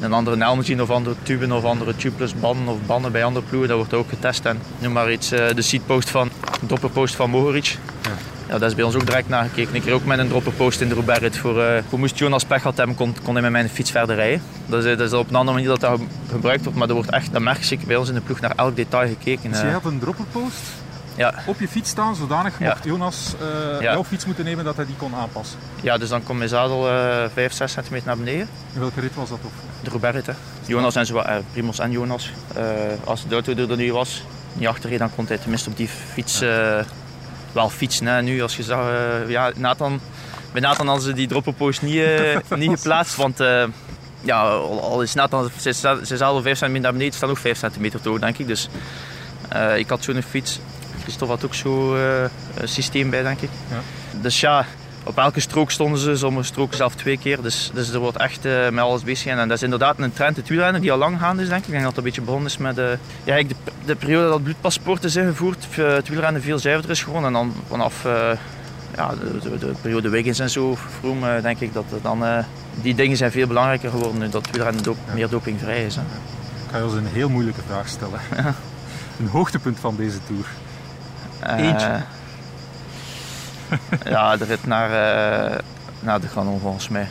een 0.00 0.12
andere 0.12 0.62
zien 0.62 0.82
of 0.82 0.90
andere 0.90 1.16
tuben 1.22 1.52
of 1.52 1.64
andere 1.64 1.96
tubeless 1.96 2.34
banden 2.34 2.74
of 2.74 2.78
banden 2.86 3.12
bij 3.12 3.24
andere 3.24 3.46
ploegen. 3.46 3.68
Dat 3.68 3.78
wordt 3.78 3.94
ook 3.94 4.08
getest. 4.08 4.44
En 4.44 4.58
noem 4.78 4.92
maar 4.92 5.12
iets, 5.12 5.28
de 5.28 5.62
seatpost 5.62 6.10
van, 6.10 6.30
de 6.60 6.66
dropperpost 6.66 7.14
van 7.14 7.30
Mohoric. 7.30 7.78
Ja. 8.02 8.10
ja. 8.48 8.58
dat 8.58 8.70
is 8.70 8.74
bij 8.74 8.84
ons 8.84 8.94
ook 8.94 9.06
direct 9.06 9.28
nagekeken. 9.28 9.74
Ik 9.74 9.80
kreeg 9.80 9.94
ook 9.94 10.04
met 10.04 10.18
een 10.18 10.28
dropperpost 10.28 10.80
in 10.80 10.88
de 10.88 10.94
Roubaix 10.94 11.38
voor, 11.38 11.58
uh, 11.58 11.78
voor 11.88 11.98
moest 11.98 12.18
Jonas 12.18 12.44
pech 12.44 12.62
had 12.62 12.76
hebben, 12.76 12.96
kon, 12.96 13.14
kon 13.22 13.32
hij 13.32 13.42
met 13.42 13.52
mijn 13.52 13.68
fiets 13.68 13.90
verder 13.90 14.16
rijden. 14.16 14.42
Dat 14.66 14.84
is, 14.84 14.96
dat 14.96 15.06
is 15.06 15.12
op 15.12 15.28
een 15.28 15.36
andere 15.36 15.56
manier 15.56 15.78
dat 15.78 15.80
dat 15.80 16.00
gebruikt 16.30 16.62
wordt, 16.62 16.78
maar 16.78 16.88
er 16.88 16.94
wordt 16.94 17.10
echt, 17.10 17.32
dat 17.32 17.42
merk 17.42 17.62
je 17.62 17.78
bij 17.86 17.96
ons 17.96 18.08
in 18.08 18.14
de 18.14 18.20
ploeg 18.20 18.40
naar 18.40 18.52
elk 18.56 18.76
detail 18.76 19.08
gekeken. 19.08 19.50
Dus 19.50 19.60
je 19.60 19.66
had 19.66 19.84
een 19.84 19.98
dropperpost? 19.98 20.62
Ja. 21.18 21.34
op 21.46 21.60
je 21.60 21.68
fiets 21.68 21.90
staan, 21.90 22.14
zodanig 22.14 22.58
mocht 22.58 22.84
Jonas 22.84 23.34
uh, 23.42 23.80
jouw 23.80 24.04
fiets 24.04 24.24
moeten 24.24 24.44
nemen 24.44 24.64
dat 24.64 24.76
hij 24.76 24.86
die 24.86 24.96
kon 24.96 25.14
aanpassen. 25.14 25.58
Ja, 25.82 25.98
dus 25.98 26.08
dan 26.08 26.22
komt 26.22 26.38
mijn 26.38 26.50
zadel 26.50 26.88
uh, 26.88 27.24
5, 27.32 27.52
6 27.52 27.72
centimeter 27.72 28.06
naar 28.06 28.16
beneden. 28.16 28.48
In 28.74 28.80
welke 28.80 29.00
rit 29.00 29.14
was 29.14 29.28
dat 29.28 29.38
op? 29.42 29.52
De 30.00 30.08
hè. 30.24 30.32
Jonas 30.66 30.96
en 30.96 31.06
zo, 31.06 31.16
uh, 31.16 31.36
Primos 31.52 31.78
en 31.78 31.90
Jonas. 31.90 32.32
Uh, 32.56 32.62
als 33.04 33.26
de 33.28 33.34
auto 33.34 33.54
er 33.54 33.76
nu 33.76 33.92
was, 33.92 34.22
niet 34.52 34.68
achterreed, 34.68 34.98
dan 34.98 35.14
kon 35.14 35.24
hij 35.28 35.38
tenminste 35.38 35.70
op 35.70 35.76
die 35.76 35.88
fiets 35.88 36.40
wel 37.52 37.70
fietsen. 37.70 38.06
Hè. 38.06 38.22
Nu, 38.22 38.42
als 38.42 38.56
je 38.56 38.62
zag, 38.62 38.86
ja, 39.28 39.52
Nathan, 39.56 40.00
bij 40.52 40.60
Nathan 40.60 40.86
hadden 40.86 41.04
ze 41.04 41.12
die 41.12 41.28
dropperpost 41.28 41.82
niet, 41.82 42.02
niet 42.56 42.78
geplaatst, 42.78 43.16
want 43.16 43.38
ja, 44.20 44.42
al 44.42 45.02
is 45.02 45.14
Nathan 45.14 45.50
zijn 45.56 46.04
zadel 46.04 46.42
5 46.42 46.58
centimeter 46.58 46.80
naar 46.80 46.92
beneden, 46.92 47.14
staat 47.14 47.28
nog 47.28 47.38
5 47.38 47.58
centimeter 47.58 48.00
te 48.00 48.08
hoog, 48.08 48.18
denk 48.18 48.38
ik. 48.38 48.46
Dus 48.46 48.68
ik 49.76 49.88
had 49.88 50.02
zo'n 50.02 50.22
fiets 50.22 50.60
Christophe 51.08 51.34
had 51.34 51.44
ook 51.44 51.54
zo'n 51.54 51.96
uh, 51.96 52.24
systeem 52.64 53.10
bij, 53.10 53.22
denk 53.22 53.40
ik. 53.40 53.50
Ja. 53.70 53.80
Dus 54.20 54.40
ja, 54.40 54.66
op 55.04 55.18
elke 55.18 55.40
strook 55.40 55.70
stonden 55.70 55.98
ze, 55.98 56.16
sommige 56.16 56.46
stroken 56.46 56.76
zelf 56.76 56.94
twee 56.94 57.18
keer. 57.18 57.42
Dus, 57.42 57.70
dus 57.74 57.90
er 57.92 57.98
wordt 57.98 58.16
echt 58.16 58.44
uh, 58.44 58.68
met 58.68 58.84
alles 58.84 59.02
bezig. 59.02 59.26
En 59.26 59.48
dat 59.48 59.56
is 59.56 59.62
inderdaad 59.62 59.98
een 59.98 60.12
trend, 60.12 60.36
het 60.36 60.48
wielrennen, 60.48 60.80
die 60.80 60.92
al 60.92 60.98
lang 60.98 61.18
gaande 61.18 61.42
is, 61.42 61.48
denk 61.48 61.60
ik. 61.60 61.66
Ik 61.66 61.72
denk 61.72 61.82
dat 61.82 61.90
het 61.90 61.98
een 61.98 62.04
beetje 62.04 62.22
begonnen 62.22 62.48
is 62.48 62.56
met 62.56 62.78
uh, 62.78 62.84
ja, 63.24 63.42
de, 63.42 63.54
de 63.84 63.96
periode 63.96 64.28
dat 64.28 64.42
bloedpaspoort 64.42 65.04
is 65.04 65.16
ingevoerd. 65.16 65.66
Het 65.76 66.08
wielrennen 66.08 66.42
veel 66.42 66.58
zuiverder 66.58 66.90
is 66.90 67.02
geworden. 67.02 67.26
En 67.26 67.32
dan 67.32 67.54
vanaf 67.68 68.02
ja, 68.96 69.10
de, 69.20 69.38
de, 69.42 69.58
de, 69.58 69.72
periode 69.80 70.08
Wiggins 70.08 70.38
en 70.38 70.50
zo, 70.50 70.76
Vroom, 71.00 71.20
denk 71.42 71.60
ik 71.60 71.72
dat 71.72 71.84
dan... 72.02 72.24
die 72.82 72.94
dingen 72.94 73.16
zijn 73.16 73.30
veel 73.30 73.46
belangrijker 73.46 73.90
geworden 73.90 74.18
nu 74.18 74.28
dat 74.28 74.48
wielrennen 74.50 74.82
do 74.82 74.96
ja. 75.06 75.14
meer 75.14 75.28
dopingvrij 75.28 75.84
is. 75.84 75.96
Hè. 75.96 76.02
Ik 76.02 76.70
ga 76.70 76.78
je 76.78 76.84
ons 76.84 76.94
een 76.94 77.06
heel 77.06 77.28
moeilijke 77.28 77.60
vraag 77.66 77.88
stellen. 77.88 78.20
een 79.20 79.28
hoogtepunt 79.28 79.78
van 79.80 79.96
deze 79.96 80.18
Tour? 80.26 80.46
Eentje? 81.46 82.00
ja, 84.14 84.36
de 84.36 84.44
rit 84.44 84.66
naar, 84.66 84.88
uh, 84.88 85.58
naar 86.00 86.20
de 86.20 86.28
Granon 86.28 86.60
volgens 86.60 86.88
mij. 86.88 87.08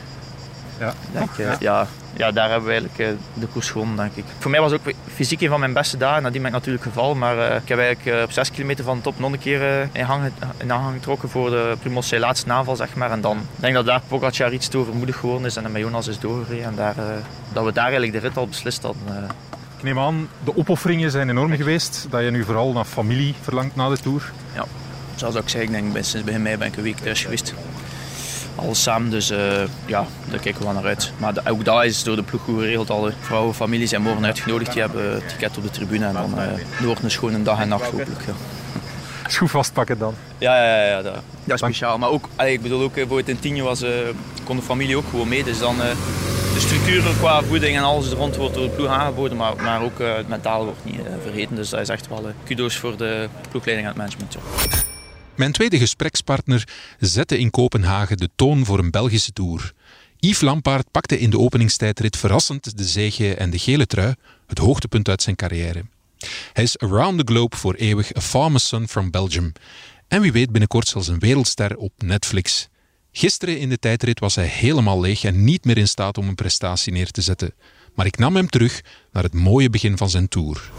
Ja. 0.79 0.93
Denk, 1.11 1.37
uh, 1.37 1.45
ja. 1.45 1.55
ja. 1.59 1.87
Ja, 2.13 2.31
daar 2.31 2.49
hebben 2.49 2.69
we 2.69 2.75
eigenlijk 2.75 3.19
de 3.33 3.47
koers 3.47 3.69
gewonnen, 3.69 3.95
denk 3.95 4.15
ik. 4.15 4.23
Voor 4.37 4.51
mij 4.51 4.59
was 4.59 4.71
ook 4.71 4.81
fysiek 5.13 5.41
een 5.41 5.49
van 5.49 5.59
mijn 5.59 5.73
beste 5.73 5.97
dagen. 5.97 6.23
Nadien 6.23 6.41
ben 6.41 6.49
ik 6.49 6.57
natuurlijk 6.57 6.83
gevallen, 6.83 7.17
maar 7.17 7.55
ik 7.55 7.67
heb 7.67 7.79
eigenlijk 7.79 8.23
op 8.23 8.31
6 8.31 8.51
kilometer 8.51 8.83
van 8.83 8.97
de 8.97 9.03
top 9.03 9.19
nog 9.19 9.31
een 9.31 9.39
keer 9.39 9.89
in, 9.91 10.03
hang, 10.03 10.31
in 10.57 10.71
aanhang 10.71 10.95
getrokken 10.95 11.29
voor 11.29 11.49
de 11.49 11.75
Primos 11.79 12.07
zijn 12.07 12.21
laatste 12.21 12.47
naval, 12.47 12.75
zeg 12.75 12.95
maar. 12.95 13.11
En 13.11 13.21
dan 13.21 13.37
denk 13.55 13.71
ik 13.71 13.73
dat 13.73 13.85
daar 13.85 14.01
Pogacar 14.07 14.53
iets 14.53 14.67
te 14.67 14.77
overmoedig 14.77 15.17
geworden 15.17 15.47
is 15.47 15.55
en 15.55 15.63
dan 15.63 15.71
met 15.71 15.81
Jonas 15.81 16.07
is 16.07 16.19
doorgereden. 16.19 16.65
En 16.65 16.75
daar, 16.75 16.95
dat 17.53 17.65
we 17.65 17.71
daar 17.71 17.83
eigenlijk 17.83 18.13
de 18.13 18.19
rit 18.19 18.37
al 18.37 18.47
beslist 18.47 18.83
hadden. 18.83 19.27
Ik 19.77 19.83
neem 19.83 19.99
aan, 19.99 20.29
de 20.43 20.57
opofferingen 20.57 21.11
zijn 21.11 21.29
enorm 21.29 21.55
geweest. 21.55 22.07
Dat 22.09 22.23
je 22.23 22.31
nu 22.31 22.43
vooral 22.43 22.71
naar 22.71 22.85
familie 22.85 23.35
verlangt 23.41 23.75
na 23.75 23.89
de 23.89 23.97
Tour. 23.97 24.31
Ja, 24.55 24.65
zoals 25.15 25.35
ik 25.35 25.49
zei, 25.49 25.63
ik 25.63 25.71
denk 25.71 25.93
sinds 25.93 26.23
begin 26.23 26.41
mei 26.41 26.57
ben 26.57 26.67
ik 26.67 26.77
een 26.77 26.83
week 26.83 26.97
thuis 26.97 27.21
geweest. 27.21 27.53
Alles 28.55 28.83
samen, 28.83 29.09
dus 29.09 29.31
uh, 29.31 29.37
ja, 29.85 30.05
daar 30.29 30.39
kijken 30.39 30.59
we 30.59 30.65
wel 30.65 30.73
naar 30.73 30.85
uit. 30.85 31.11
Maar 31.17 31.33
de, 31.33 31.41
ook 31.49 31.65
dat 31.65 31.83
is 31.83 32.03
door 32.03 32.15
de 32.15 32.23
ploeg 32.23 32.41
goed 32.41 32.59
geregeld. 32.59 32.89
Alle 32.89 33.13
vrouwen, 33.19 33.55
familie 33.55 33.87
zijn 33.87 34.01
morgen 34.01 34.25
uitgenodigd. 34.25 34.71
Die 34.71 34.81
hebben 34.81 35.15
een 35.15 35.25
ticket 35.25 35.57
op 35.57 35.63
de 35.63 35.69
tribune 35.69 36.05
en 36.05 36.13
dan 36.13 36.33
uh, 36.37 36.85
wordt 36.85 37.03
een 37.03 37.11
schone 37.11 37.43
dag 37.43 37.59
en 37.59 37.67
nacht 37.67 37.85
hopelijk. 37.85 38.25
Ja. 38.25 38.33
Schoen 39.29 39.49
vastpakken 39.49 39.97
dan? 39.97 40.13
Ja, 40.37 40.63
ja, 40.63 40.85
ja, 40.85 41.01
dat, 41.01 41.13
dat 41.43 41.53
is 41.53 41.59
speciaal. 41.59 41.97
Maar 41.97 42.09
ook, 42.09 42.29
ik 42.45 42.61
bedoel 42.61 42.81
ook, 42.81 42.93
bijvoorbeeld 42.93 43.29
in 43.29 43.39
Tienje 43.39 43.63
was, 43.63 43.83
uh, 43.83 43.89
kon 44.43 44.55
de 44.55 44.61
familie 44.61 44.97
ook 44.97 45.09
gewoon 45.09 45.27
mee. 45.27 45.43
Dus 45.43 45.59
dan 45.59 45.75
de 46.57 46.63
structuren 46.63 47.17
qua 47.17 47.43
voeding 47.43 47.77
en 47.77 47.83
alles 47.83 48.09
rond 48.09 48.35
wordt 48.35 48.53
door 48.53 48.69
de 48.69 48.75
ploeg 48.75 48.87
aangeboden, 48.87 49.37
maar, 49.37 49.55
maar 49.55 49.81
ook 49.81 49.99
uh, 49.99 50.15
het 50.15 50.27
mentaal 50.27 50.63
wordt 50.63 50.85
niet 50.85 50.95
uh, 50.95 51.01
vergeten. 51.21 51.55
Dus 51.55 51.69
dat 51.69 51.79
is 51.79 51.89
echt 51.89 52.07
wel 52.07 52.27
uh, 52.27 52.33
kudo's 52.43 52.75
voor 52.75 52.97
de 52.97 53.29
ploegleiding 53.49 53.87
en 53.87 53.93
het 53.93 54.01
management. 54.01 54.37
Mijn 55.35 55.51
tweede 55.51 55.77
gesprekspartner 55.77 56.67
zette 56.99 57.37
in 57.37 57.49
Kopenhagen 57.49 58.17
de 58.17 58.29
toon 58.35 58.65
voor 58.65 58.79
een 58.79 58.91
Belgische 58.91 59.31
tour. 59.31 59.73
Yves 60.19 60.41
Lampaard 60.41 60.91
pakte 60.91 61.19
in 61.19 61.29
de 61.29 61.39
openingstijdrit 61.39 62.17
verrassend 62.17 62.77
de 62.77 62.83
zege 62.83 63.35
en 63.35 63.49
de 63.49 63.59
gele 63.59 63.85
trui, 63.85 64.13
het 64.47 64.57
hoogtepunt 64.57 65.09
uit 65.09 65.21
zijn 65.21 65.35
carrière. 65.35 65.85
Hij 66.53 66.63
is 66.63 66.77
around 66.77 67.17
the 67.17 67.33
globe 67.33 67.55
voor 67.55 67.73
eeuwig 67.73 68.15
a 68.15 68.21
farmer's 68.21 68.67
son 68.67 68.87
from 68.87 69.11
Belgium. 69.11 69.51
En 70.07 70.21
wie 70.21 70.31
weet 70.31 70.51
binnenkort 70.51 70.87
zelfs 70.87 71.07
een 71.07 71.19
wereldster 71.19 71.77
op 71.77 71.91
Netflix. 71.97 72.67
Gisteren 73.11 73.59
in 73.59 73.69
de 73.69 73.77
tijdrit 73.77 74.19
was 74.19 74.35
hij 74.35 74.45
helemaal 74.45 74.99
leeg 74.99 75.23
en 75.23 75.43
niet 75.43 75.65
meer 75.65 75.77
in 75.77 75.87
staat 75.87 76.17
om 76.17 76.27
een 76.27 76.35
prestatie 76.35 76.93
neer 76.93 77.11
te 77.11 77.21
zetten. 77.21 77.53
Maar 77.95 78.05
ik 78.05 78.17
nam 78.17 78.35
hem 78.35 78.49
terug 78.49 78.81
naar 79.11 79.23
het 79.23 79.33
mooie 79.33 79.69
begin 79.69 79.97
van 79.97 80.09
zijn 80.09 80.27
tour. 80.27 80.71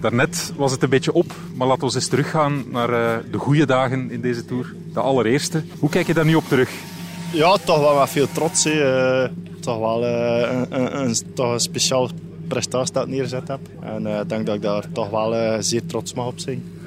Daarnet 0.00 0.52
was 0.56 0.72
het 0.72 0.82
een 0.82 0.88
beetje 0.88 1.12
op, 1.12 1.34
maar 1.54 1.66
laten 1.66 1.88
we 1.88 1.94
eens 1.94 2.08
teruggaan 2.08 2.64
naar 2.70 2.90
uh, 2.90 3.30
de 3.30 3.38
goede 3.38 3.66
dagen 3.66 4.10
in 4.10 4.20
deze 4.20 4.44
tour. 4.44 4.74
De 4.92 5.00
allereerste. 5.00 5.64
Hoe 5.78 5.90
kijk 5.90 6.06
je 6.06 6.14
daar 6.14 6.24
nu 6.24 6.34
op 6.34 6.48
terug? 6.48 6.70
Ja, 7.32 7.56
toch 7.56 7.78
wel 7.78 7.98
met 7.98 8.10
veel 8.10 8.28
trots. 8.32 8.66
Uh, 8.66 9.24
toch 9.60 9.78
wel 9.78 10.04
uh, 10.04 10.50
een, 10.50 10.80
een, 10.80 10.98
een, 10.98 11.14
toch 11.34 11.52
een 11.52 11.60
speciaal 11.60 12.10
prestatie 12.48 12.94
dat 12.94 13.06
ik 13.06 13.08
neerzet 13.08 13.48
heb. 13.48 13.60
En 13.80 14.06
ik 14.06 14.28
denk 14.28 14.46
dat 14.46 14.54
ik 14.54 14.62
daar 14.62 14.84
toch 14.92 15.10
wel 15.10 15.62
zeer 15.62 15.86
trots 15.86 16.14
mag 16.14 16.26
op 16.26 16.38
zijn. 16.38 16.77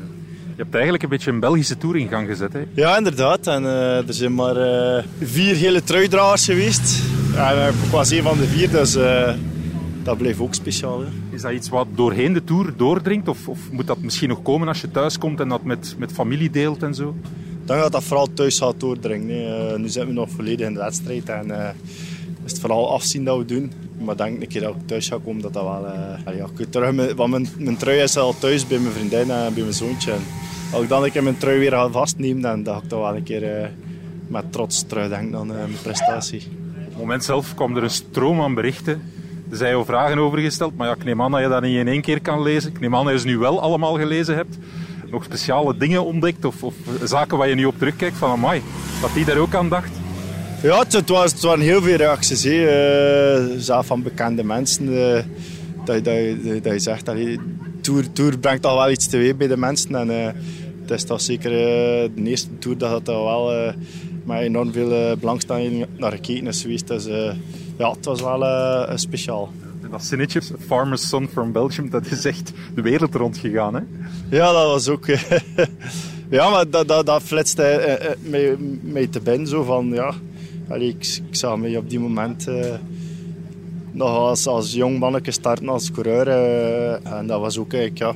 Je 0.55 0.61
hebt 0.61 0.73
eigenlijk 0.73 1.03
een 1.03 1.09
beetje 1.09 1.31
een 1.31 1.39
Belgische 1.39 1.77
tour 1.77 1.97
in 1.97 2.07
gang 2.07 2.27
gezet. 2.27 2.53
Hè? 2.53 2.61
Ja, 2.73 2.97
inderdaad. 2.97 3.47
En, 3.47 3.63
uh, 3.63 4.07
er 4.07 4.13
zijn 4.13 4.35
maar 4.35 4.57
uh, 4.57 5.03
vier 5.19 5.55
hele 5.55 5.83
truidragers 5.83 6.45
geweest. 6.45 7.01
En 7.35 7.67
ik 7.67 7.91
was 7.91 8.11
een 8.11 8.23
van 8.23 8.37
de 8.37 8.45
vier, 8.45 8.69
dus 8.69 8.97
dat 10.03 10.17
bleef 10.17 10.41
ook 10.41 10.53
speciaal. 10.53 10.99
Hè. 10.99 11.07
Is 11.29 11.41
dat 11.41 11.51
iets 11.51 11.69
wat 11.69 11.87
doorheen 11.95 12.33
de 12.33 12.43
tour 12.43 12.73
doordringt? 12.77 13.27
Of, 13.27 13.47
of, 13.47 13.59
moet 13.71 13.87
dat 13.87 14.01
misschien 14.01 14.29
nog 14.29 14.41
komen 14.41 14.67
als 14.67 14.81
je 14.81 14.91
thuis 14.91 15.17
komt 15.17 15.39
en 15.39 15.49
dat 15.49 15.63
met, 15.63 15.95
met 15.97 16.11
familie 16.11 16.49
deelt 16.49 16.83
en 16.83 16.95
zo? 16.95 17.15
Ik 17.61 17.67
denk 17.67 17.81
dat 17.81 17.91
dat 17.91 18.03
vooral 18.03 18.33
thuis 18.33 18.57
gaat 18.57 18.79
doordringen. 18.79 19.81
nu 19.81 19.89
zijn 19.89 20.07
we 20.07 20.13
nog 20.13 20.29
volledig 20.29 20.67
in 20.67 20.73
de 20.73 20.79
wedstrijd. 20.79 21.29
En 21.29 21.51
is 22.45 22.51
het 22.51 22.59
vooral 22.59 22.93
afzien 22.93 23.23
dat 23.23 23.37
we 23.37 23.45
doen. 23.45 23.71
Maar 24.03 24.17
denk 24.17 24.41
een 24.41 24.47
keer 24.47 24.61
dat 24.61 24.75
ik 24.75 24.87
thuis 24.87 25.07
ga 25.07 25.17
komen, 25.23 25.41
dat 25.41 25.53
dat 25.53 25.63
wel... 25.63 25.87
ja, 26.35 26.47
ik 26.57 26.71
terug, 26.71 27.13
want 27.15 27.31
mijn, 27.31 27.47
mijn 27.57 27.77
trui 27.77 27.99
is 28.01 28.17
al 28.17 28.35
thuis 28.39 28.67
bij 28.67 28.79
mijn 28.79 28.93
vriendin 28.93 29.31
en 29.31 29.53
bij 29.53 29.63
mijn 29.63 29.73
zoontje. 29.73 30.13
Als 30.73 30.83
ik 30.83 30.89
dan 30.89 31.09
een 31.13 31.23
mijn 31.23 31.37
trui 31.37 31.59
weer 31.59 31.71
ga 31.71 31.89
vastnemen, 31.89 32.41
dan 32.41 32.63
dacht 32.63 32.83
ik 32.83 32.89
toch 32.89 32.99
wel 32.99 33.15
een 33.15 33.23
keer 33.23 33.61
uh, 33.61 33.67
met 34.27 34.51
trots 34.51 34.83
terugdenken 34.87 35.37
aan 35.37 35.47
uh, 35.47 35.55
mijn 35.55 35.81
prestatie. 35.81 36.41
Op 36.77 36.87
het 36.87 36.97
moment 36.97 37.23
zelf 37.23 37.55
kwam 37.55 37.77
er 37.77 37.83
een 37.83 37.89
stroom 37.89 38.41
aan 38.41 38.53
berichten. 38.53 39.01
Er 39.51 39.57
zijn 39.57 39.71
jou 39.71 39.85
vragen 39.85 40.17
over 40.17 40.39
gesteld, 40.39 40.77
maar 40.77 40.87
ja, 40.87 40.93
ik 40.93 41.03
neem 41.03 41.21
aan 41.21 41.31
dat 41.31 41.41
je 41.41 41.47
dat 41.47 41.61
niet 41.61 41.77
in 41.77 41.87
één 41.87 42.01
keer 42.01 42.21
kan 42.21 42.41
lezen. 42.41 42.69
Ik 42.71 42.79
neem 42.79 42.95
aan 42.95 43.05
dat 43.05 43.13
je 43.13 43.19
ze 43.19 43.25
nu 43.25 43.37
wel 43.37 43.61
allemaal 43.61 43.93
gelezen 43.97 44.35
hebt. 44.35 44.57
Nog 45.11 45.23
speciale 45.23 45.77
dingen 45.77 46.05
ontdekt 46.05 46.45
of, 46.45 46.63
of 46.63 46.73
zaken 47.03 47.37
waar 47.37 47.47
je 47.47 47.55
nu 47.55 47.65
op 47.65 47.77
terugkijkt 47.77 48.17
van 48.17 48.31
amai, 48.31 48.61
dat 49.01 49.13
die 49.13 49.25
daar 49.25 49.37
ook 49.37 49.55
aan 49.55 49.69
dacht? 49.69 50.00
Ja, 50.63 50.85
het, 50.89 51.09
was, 51.09 51.31
het 51.31 51.41
waren 51.41 51.63
heel 51.63 51.81
veel 51.81 51.95
reacties. 51.95 52.45
Uh, 52.45 53.57
zelf 53.57 53.85
van 53.85 54.03
bekende 54.03 54.43
mensen. 54.43 54.93
Uh, 54.93 55.19
dat, 55.85 56.03
dat, 56.03 56.63
dat, 56.63 56.73
je 56.73 56.79
zegt, 56.79 57.05
dat 57.05 57.17
je, 57.17 57.39
tour, 57.81 58.11
tour 58.11 58.37
brengt 58.37 58.65
al 58.65 58.75
wel 58.75 58.91
iets 58.91 59.07
teweeg 59.07 59.37
bij 59.37 59.47
de 59.47 59.57
mensen. 59.57 59.95
En, 59.95 60.09
uh, 60.09 60.25
het 60.81 60.91
is 60.91 61.03
toch 61.03 61.21
zeker 61.21 61.49
de 61.51 62.11
eerste 62.23 62.57
tour 62.59 62.77
dat 62.77 62.91
het 62.91 63.07
wel 63.07 63.53
uh, 63.53 63.73
met 64.23 64.39
enorm 64.39 64.73
veel 64.73 65.17
belangstelling 65.17 65.85
naar 65.97 66.11
gekeken 66.11 66.47
is 66.47 66.61
geweest. 66.61 66.87
Dus 66.87 67.05
ja, 67.77 67.91
het 67.91 68.05
was 68.05 68.21
wel 68.21 68.87
speciaal. 68.97 69.51
En 69.83 69.89
dat 69.91 70.03
zinnetje, 70.03 70.41
Farmer's 70.67 71.07
Son 71.07 71.27
from 71.27 71.51
Belgium, 71.51 71.89
dat 71.89 72.05
is 72.05 72.25
echt 72.25 72.51
de 72.75 72.81
wereld 72.81 73.15
rondgegaan, 73.15 73.73
hè? 73.73 73.81
Ja, 74.29 74.51
dat 74.51 74.65
was 74.65 74.87
ook... 74.87 75.05
ja, 76.29 76.49
maar 76.49 76.69
dat, 76.69 76.87
dat, 76.87 77.05
dat 77.05 77.23
flitste 77.23 78.15
mij 78.81 79.07
te 79.07 79.19
binnen, 79.19 79.47
zo 79.47 79.63
van, 79.63 79.89
ja... 79.93 80.13
Ik, 80.79 81.21
zag 81.31 81.57
mij 81.57 81.77
op 81.77 81.89
die 81.89 81.99
moment 81.99 82.47
nog 83.91 84.09
als, 84.09 84.47
als 84.47 84.73
jong 84.73 84.99
manneke 84.99 85.31
starten 85.31 85.69
als 85.69 85.91
coureur. 85.91 86.27
Uh, 86.27 87.17
en 87.17 87.27
dat 87.27 87.39
was 87.39 87.57
ook 87.57 87.73
eigenlijk, 87.73 87.99
ja... 87.99 88.15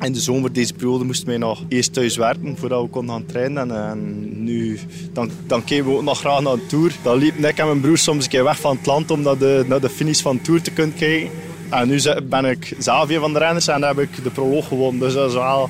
In 0.00 0.12
de 0.12 0.20
zomer 0.20 0.52
deze 0.52 0.74
periode 0.74 1.04
moesten 1.04 1.26
wij 1.26 1.36
nog 1.36 1.62
eerst 1.68 1.92
thuis 1.92 2.16
werken 2.16 2.56
voordat 2.56 2.82
we 2.82 2.88
konden 2.88 3.14
gaan 3.14 3.26
trainen. 3.26 3.70
En, 3.70 4.28
nu, 4.44 4.78
dan, 5.12 5.30
dan 5.46 5.64
keken 5.64 5.84
we 5.84 5.90
ook 5.90 6.02
nog 6.02 6.18
graag 6.18 6.40
naar 6.40 6.52
een 6.52 6.66
tour. 6.66 6.96
Dan 7.02 7.18
liep 7.18 7.36
ik 7.36 7.58
en 7.58 7.66
mijn 7.66 7.80
broer 7.80 7.98
soms 7.98 8.24
een 8.24 8.30
keer 8.30 8.44
weg 8.44 8.60
van 8.60 8.76
het 8.76 8.86
land 8.86 9.10
om 9.10 9.22
naar 9.22 9.38
de, 9.38 9.64
naar 9.68 9.80
de 9.80 9.88
finish 9.88 10.20
van 10.20 10.36
de 10.36 10.42
tour 10.42 10.62
te 10.62 10.70
kunnen 10.70 10.94
kijken. 10.96 11.30
En 11.70 11.88
nu 11.88 12.00
ben 12.28 12.44
ik 12.44 12.74
een 12.78 13.20
van 13.20 13.32
de 13.32 13.38
renners 13.38 13.68
en 13.68 13.82
heb 13.82 13.98
ik 13.98 14.22
de 14.22 14.30
proloog 14.30 14.68
gewonnen. 14.68 15.00
Dus 15.00 15.14
dat 15.14 15.28
is 15.28 15.34
wel... 15.34 15.68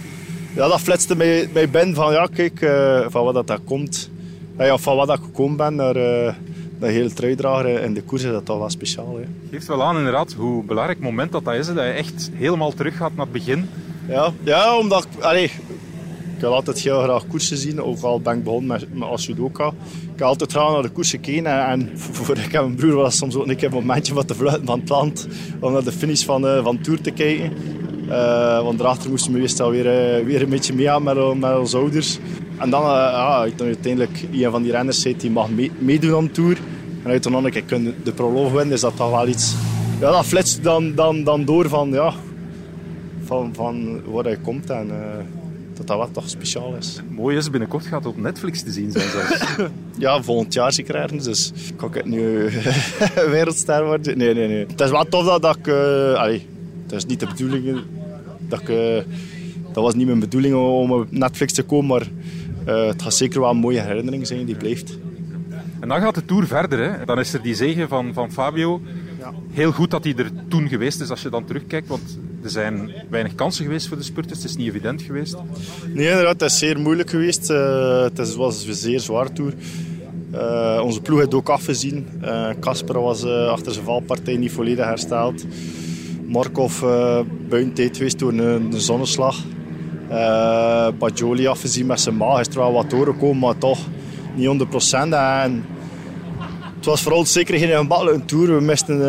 Ja, 0.55 0.69
dat 0.69 0.81
flitste 0.81 1.17
mij, 1.17 1.49
mij 1.53 1.71
binnen 1.71 1.95
van 1.95 2.13
ja, 2.13 2.29
kijk, 2.35 2.61
uh, 2.61 3.07
van 3.09 3.25
wat 3.25 3.35
dat, 3.35 3.47
dat 3.47 3.61
komt. 3.65 4.11
Ja, 4.59 4.79
van 4.79 4.97
wat 4.97 5.09
ik 5.09 5.25
gekomen 5.25 5.57
ben 5.57 5.75
naar... 5.75 5.97
Uh, 5.97 6.35
dat 6.79 6.91
hele 6.91 7.13
truidrager 7.13 7.83
in 7.83 7.95
de 7.95 8.03
koers 8.03 8.23
is 8.23 8.31
dat 8.31 8.45
toch 8.45 8.59
wel 8.59 8.71
speciaal. 8.71 9.17
Hè. 9.17 9.25
Geeft 9.51 9.67
wel 9.67 9.83
aan 9.83 9.97
inderdaad 9.97 10.33
hoe 10.33 10.65
belangrijk 10.65 11.01
moment 11.01 11.33
dat, 11.33 11.45
dat 11.45 11.55
is. 11.55 11.67
Dat 11.67 11.77
je 11.77 11.81
echt 11.81 12.31
helemaal 12.35 12.73
terug 12.73 12.97
gaat 12.97 13.17
naar 13.17 13.25
het 13.25 13.33
begin. 13.33 13.69
Ja, 14.09 14.33
ja 14.43 14.79
omdat 14.79 15.05
ik, 15.05 15.23
allee, 15.23 15.45
ik 16.35 16.41
wil 16.41 16.55
altijd 16.55 16.79
heel 16.79 17.03
graag 17.03 17.27
koersen 17.27 17.57
zien. 17.57 17.83
Ook 17.83 18.01
al 18.01 18.21
ben 18.21 18.37
ik 18.37 18.45
begonnen 18.45 18.69
met, 18.69 18.95
met 18.95 19.09
als 19.09 19.27
judoka. 19.27 19.67
Ik 20.03 20.19
heb 20.19 20.23
altijd 20.23 20.53
graag 20.53 20.73
naar 20.73 20.83
de 20.83 20.89
koersen 20.89 21.25
gekeken. 21.25 21.67
En, 21.67 21.91
voor 21.99 22.37
ik 22.37 22.53
heb 22.53 22.63
mijn 22.63 22.75
broer 22.75 22.95
was 22.95 23.17
soms 23.17 23.35
ook 23.35 23.47
een 23.47 23.57
keer 23.57 23.69
een 23.69 23.75
momentje 23.75 24.15
wat 24.15 24.29
te 24.29 24.35
fluiten 24.35 24.67
van 24.67 24.81
het 24.81 24.89
land. 24.89 25.29
Om 25.61 25.73
naar 25.73 25.85
de 25.85 25.93
finish 25.93 26.25
van, 26.25 26.45
uh, 26.45 26.63
van 26.63 26.77
de 26.77 26.83
Tour 26.83 27.01
te 27.01 27.11
kijken. 27.11 27.53
Uh, 28.09 28.63
want 28.63 28.79
daarachter 28.79 29.11
moesten 29.11 29.33
we 29.33 29.39
meestal 29.39 29.71
weer, 29.71 30.19
uh, 30.19 30.25
weer 30.25 30.43
een 30.43 30.49
beetje 30.49 30.75
mee 30.75 30.91
aan 30.91 31.03
met, 31.03 31.39
met 31.39 31.59
onze 31.59 31.77
ouders. 31.77 32.19
En 32.59 32.71
dan, 32.71 32.83
uh, 32.83 32.89
ja, 32.89 33.49
dan 33.57 33.67
uiteindelijk 33.67 34.25
een 34.33 34.51
van 34.51 34.63
die 34.63 34.73
renners 34.73 35.01
zei 35.01 35.17
die 35.17 35.31
mag 35.31 35.51
mee, 35.51 35.71
meedoen 35.79 36.17
aan 36.17 36.25
de 36.25 36.31
Tour. 36.31 36.59
En 37.03 37.11
uit 37.11 37.23
dan 37.23 37.47
ik 37.47 37.69
de 38.05 38.13
proloog 38.15 38.53
winnen, 38.53 38.75
is 38.75 38.81
dat 38.81 38.97
toch 38.97 39.11
wel 39.11 39.29
iets... 39.29 39.55
Ja, 40.01 40.11
dat 40.11 40.27
flitst 40.27 40.63
dan, 40.63 40.95
dan, 40.95 41.25
dan 41.25 41.45
door 41.45 41.69
van, 41.69 41.91
ja, 41.91 42.13
van, 43.25 43.55
van 43.55 44.03
waar 44.05 44.25
hij 44.25 44.37
komt 44.37 44.71
en 44.71 44.87
uh, 44.87 44.95
dat 45.75 45.87
dat 45.87 45.99
wat 45.99 46.13
toch 46.13 46.29
speciaal 46.29 46.75
is. 46.75 47.01
Mooi 47.09 47.37
is, 47.37 47.51
binnenkort 47.51 47.87
gaat 47.87 48.05
het 48.05 48.13
op 48.13 48.21
Netflix 48.21 48.63
te 48.63 48.71
zien 48.73 48.93
zijn 48.93 49.09
zelfs. 49.11 49.45
ja, 49.99 50.23
volgend 50.23 50.55
jaar 50.55 50.73
zeker 50.73 50.95
ergens, 50.95 51.25
dus 51.25 51.53
kan 51.77 51.89
ik 51.89 51.95
het 51.95 52.05
nu 52.05 52.49
wereldster 53.35 53.85
worden? 53.85 54.19
Nee, 54.19 54.35
nee, 54.35 54.49
nee. 54.49 54.67
Het 54.67 54.81
is 54.81 54.91
wel 54.91 55.05
tof 55.05 55.25
dat, 55.25 55.43
dat 55.43 55.57
ik... 55.57 55.67
Uh, 55.67 56.15
allee, 56.15 56.47
het 56.83 56.93
is 56.93 57.07
niet 57.07 57.21
de 57.21 57.27
bedoeling 57.27 57.81
dat 58.49 58.61
ik... 58.61 58.69
Uh, 58.69 58.97
dat 59.73 59.83
was 59.83 59.95
niet 59.95 60.07
mijn 60.07 60.19
bedoeling 60.19 60.55
om 60.55 60.93
op 60.93 61.07
Netflix 61.11 61.53
te 61.53 61.63
komen, 61.63 61.87
maar 61.87 62.07
het 62.65 63.03
gaat 63.03 63.15
zeker 63.15 63.41
wel 63.41 63.51
een 63.51 63.57
mooie 63.57 63.81
herinnering 63.81 64.27
zijn 64.27 64.45
die 64.45 64.57
blijft. 64.57 64.99
En 65.81 65.89
dan 65.89 66.01
gaat 66.01 66.15
de 66.15 66.25
Tour 66.25 66.47
verder. 66.47 66.79
Hè. 66.79 67.05
Dan 67.05 67.19
is 67.19 67.33
er 67.33 67.43
die 67.43 67.55
zege 67.55 67.89
van, 67.89 68.13
van 68.13 68.33
Fabio. 68.33 68.81
Ja. 69.19 69.33
Heel 69.53 69.73
goed 69.73 69.91
dat 69.91 70.05
hij 70.05 70.15
er 70.17 70.31
toen 70.49 70.69
geweest 70.69 71.01
is 71.01 71.11
als 71.11 71.23
je 71.23 71.29
dan 71.29 71.45
terugkijkt. 71.45 71.89
Want 71.89 72.19
er 72.43 72.51
zijn 72.51 72.93
weinig 73.11 73.35
kansen 73.35 73.65
geweest 73.65 73.89
voor 73.89 73.97
de 73.97 74.03
spurters. 74.03 74.43
Het 74.43 74.51
is 74.51 74.57
niet 74.57 74.69
evident 74.69 75.03
geweest. 75.03 75.37
Nee, 75.93 76.09
inderdaad. 76.09 76.41
Het 76.41 76.51
is 76.51 76.59
zeer 76.59 76.81
moeilijk 76.81 77.11
geweest. 77.11 77.51
Uh, 77.51 78.03
het 78.03 78.35
was 78.35 78.67
een 78.67 78.75
zeer 78.75 79.01
zwaar 79.01 79.33
Tour. 79.33 79.55
Uh, 80.35 80.81
onze 80.85 81.01
ploeg 81.01 81.19
heeft 81.19 81.35
ook 81.35 81.49
afgezien. 81.49 82.07
Casper 82.61 82.97
uh, 82.97 83.03
was 83.03 83.25
achter 83.25 83.73
zijn 83.73 83.85
valpartij 83.85 84.37
niet 84.37 84.53
volledig 84.53 84.85
hersteld. 84.85 85.47
Markov 86.27 86.83
uh, 86.83 87.21
buiten 87.49 87.95
geweest 87.95 88.19
door 88.19 88.33
een, 88.33 88.73
een 88.73 88.81
zonneslag. 88.81 89.37
Uh, 90.11 90.89
Bajoli 90.99 91.47
afgezien 91.47 91.87
met 91.87 92.01
zijn 92.01 92.17
maag. 92.17 92.41
Is 92.41 92.49
er 92.49 92.55
wel 92.55 92.73
wat 92.73 92.91
doorgekomen, 92.91 93.39
maar 93.39 93.59
toch 93.59 93.79
niet 94.35 94.47
100 94.47 94.71
procent. 94.71 95.13
En 95.13 95.65
het 96.77 96.85
was 96.85 97.03
vooral 97.03 97.27
zeker 97.27 97.59
geen 97.59 97.69
gemakkelijke 97.69 98.25
tour. 98.25 98.55
We 98.55 98.61
misten 98.61 98.97
uh, 98.97 99.05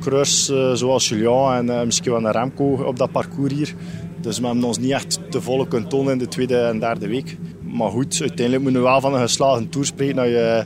coureurs 0.00 0.50
uh, 0.50 0.72
zoals 0.72 1.08
Julian 1.08 1.70
en 1.70 1.86
misschien 1.86 2.12
wel 2.12 2.24
een 2.24 2.32
Remco 2.32 2.64
op 2.64 2.98
dat 2.98 3.12
parcours 3.12 3.52
hier. 3.52 3.74
Dus 4.20 4.38
we 4.38 4.46
hebben 4.46 4.64
ons 4.64 4.78
niet 4.78 4.90
echt 4.90 5.20
te 5.30 5.40
volle 5.40 5.68
kunnen 5.68 5.88
tonen 5.88 6.12
in 6.12 6.18
de 6.18 6.28
tweede 6.28 6.58
en 6.58 6.78
derde 6.78 7.08
week. 7.08 7.36
Maar 7.60 7.90
goed, 7.90 8.18
uiteindelijk 8.20 8.62
moeten 8.62 8.82
we 8.82 8.88
wel 8.88 9.00
van 9.00 9.14
een 9.14 9.20
geslagen 9.20 9.68
tour 9.68 9.86
spreken. 9.86 10.16
Dat 10.16 10.26
je 10.26 10.64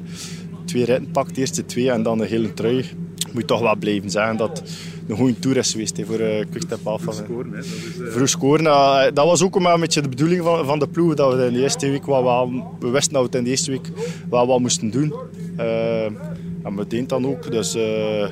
twee 0.65 0.85
ritten 0.85 1.11
pakt, 1.11 1.35
de 1.35 1.41
eerste 1.41 1.67
twee 1.67 1.91
en 1.91 2.03
dan 2.03 2.19
de 2.19 2.27
hele 2.27 2.55
trui. 2.55 2.85
Moet 3.33 3.43
je 3.43 3.45
toch 3.45 3.61
wel 3.61 3.77
blijven 3.77 4.11
zeggen 4.11 4.37
dat 4.37 4.63
een 5.07 5.17
goede 5.17 5.39
tour 5.39 5.57
is 5.57 5.73
geweest 5.73 5.97
he, 5.97 6.05
voor 6.05 6.21
uh, 6.21 6.45
Quickstep 6.51 6.87
Alpha. 6.87 7.13
Vroeg 7.13 7.25
scoren, 7.25 7.51
hè? 7.51 7.57
Dat, 7.57 7.65
is, 7.65 7.99
uh... 8.01 8.11
Vroeg 8.11 8.29
scoren, 8.29 8.65
uh, 8.65 9.03
dat 9.15 9.27
was 9.27 9.43
ook 9.43 9.57
een 9.57 9.81
beetje 9.81 10.01
de 10.01 10.09
bedoeling 10.09 10.43
van, 10.43 10.65
van 10.65 10.79
de 10.79 10.87
ploeg. 10.87 11.15
Dat 11.15 11.35
we 11.35 11.47
in 11.47 11.53
de 11.53 11.61
eerste 11.61 11.91
week 11.91 12.07
wat, 12.07 12.23
wat, 12.23 12.49
we 12.79 12.89
wisten 12.89 13.13
dat 13.13 13.23
we 13.23 13.27
het 13.27 13.35
in 13.35 13.45
de 13.45 13.51
eerste 13.51 13.71
week 13.71 13.89
wat, 14.29 14.47
wat 14.47 14.61
moesten 14.61 14.91
doen. 14.91 15.15
En 16.63 16.75
meteen 16.75 17.07
dan 17.07 17.27
ook. 17.27 17.51
Dus 17.51 17.77
uh, 17.77 18.27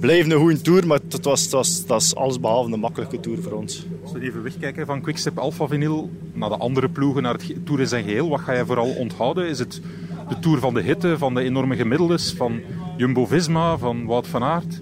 blijft 0.00 0.30
een 0.30 0.38
goede 0.38 0.60
tour, 0.60 0.86
maar 0.86 0.98
het 1.08 1.24
was, 1.24 1.42
het 1.42 1.52
was, 1.52 1.86
dat 1.86 2.02
is 2.02 2.14
alles 2.14 2.40
behalve 2.40 2.72
een 2.72 2.80
makkelijke 2.80 3.20
tour 3.20 3.42
voor 3.42 3.52
ons. 3.52 3.86
Als 4.02 4.12
we 4.12 4.20
even 4.20 4.42
wegkijken 4.42 4.86
van 4.86 5.00
Quickstep 5.00 5.38
Alpha 5.38 5.66
Vinyl 5.66 6.10
naar 6.32 6.48
de 6.48 6.56
andere 6.56 6.88
ploegen, 6.88 7.22
naar 7.22 7.32
het 7.32 7.54
Tour 7.64 7.80
in 7.80 7.88
zijn 7.88 8.04
geheel, 8.04 8.28
wat 8.28 8.40
ga 8.40 8.52
je 8.52 8.66
vooral 8.66 8.88
onthouden? 8.88 9.48
Is 9.48 9.58
het 9.58 9.80
de 10.28 10.38
Tour 10.38 10.58
van 10.58 10.74
de 10.74 10.82
hitte, 10.82 11.18
van 11.18 11.34
de 11.34 11.42
enorme 11.42 11.76
gemiddeldes, 11.76 12.32
van 12.36 12.60
Jumbo-Visma, 12.96 13.78
van 13.78 14.06
Wout 14.06 14.26
van 14.26 14.42
Aert? 14.42 14.80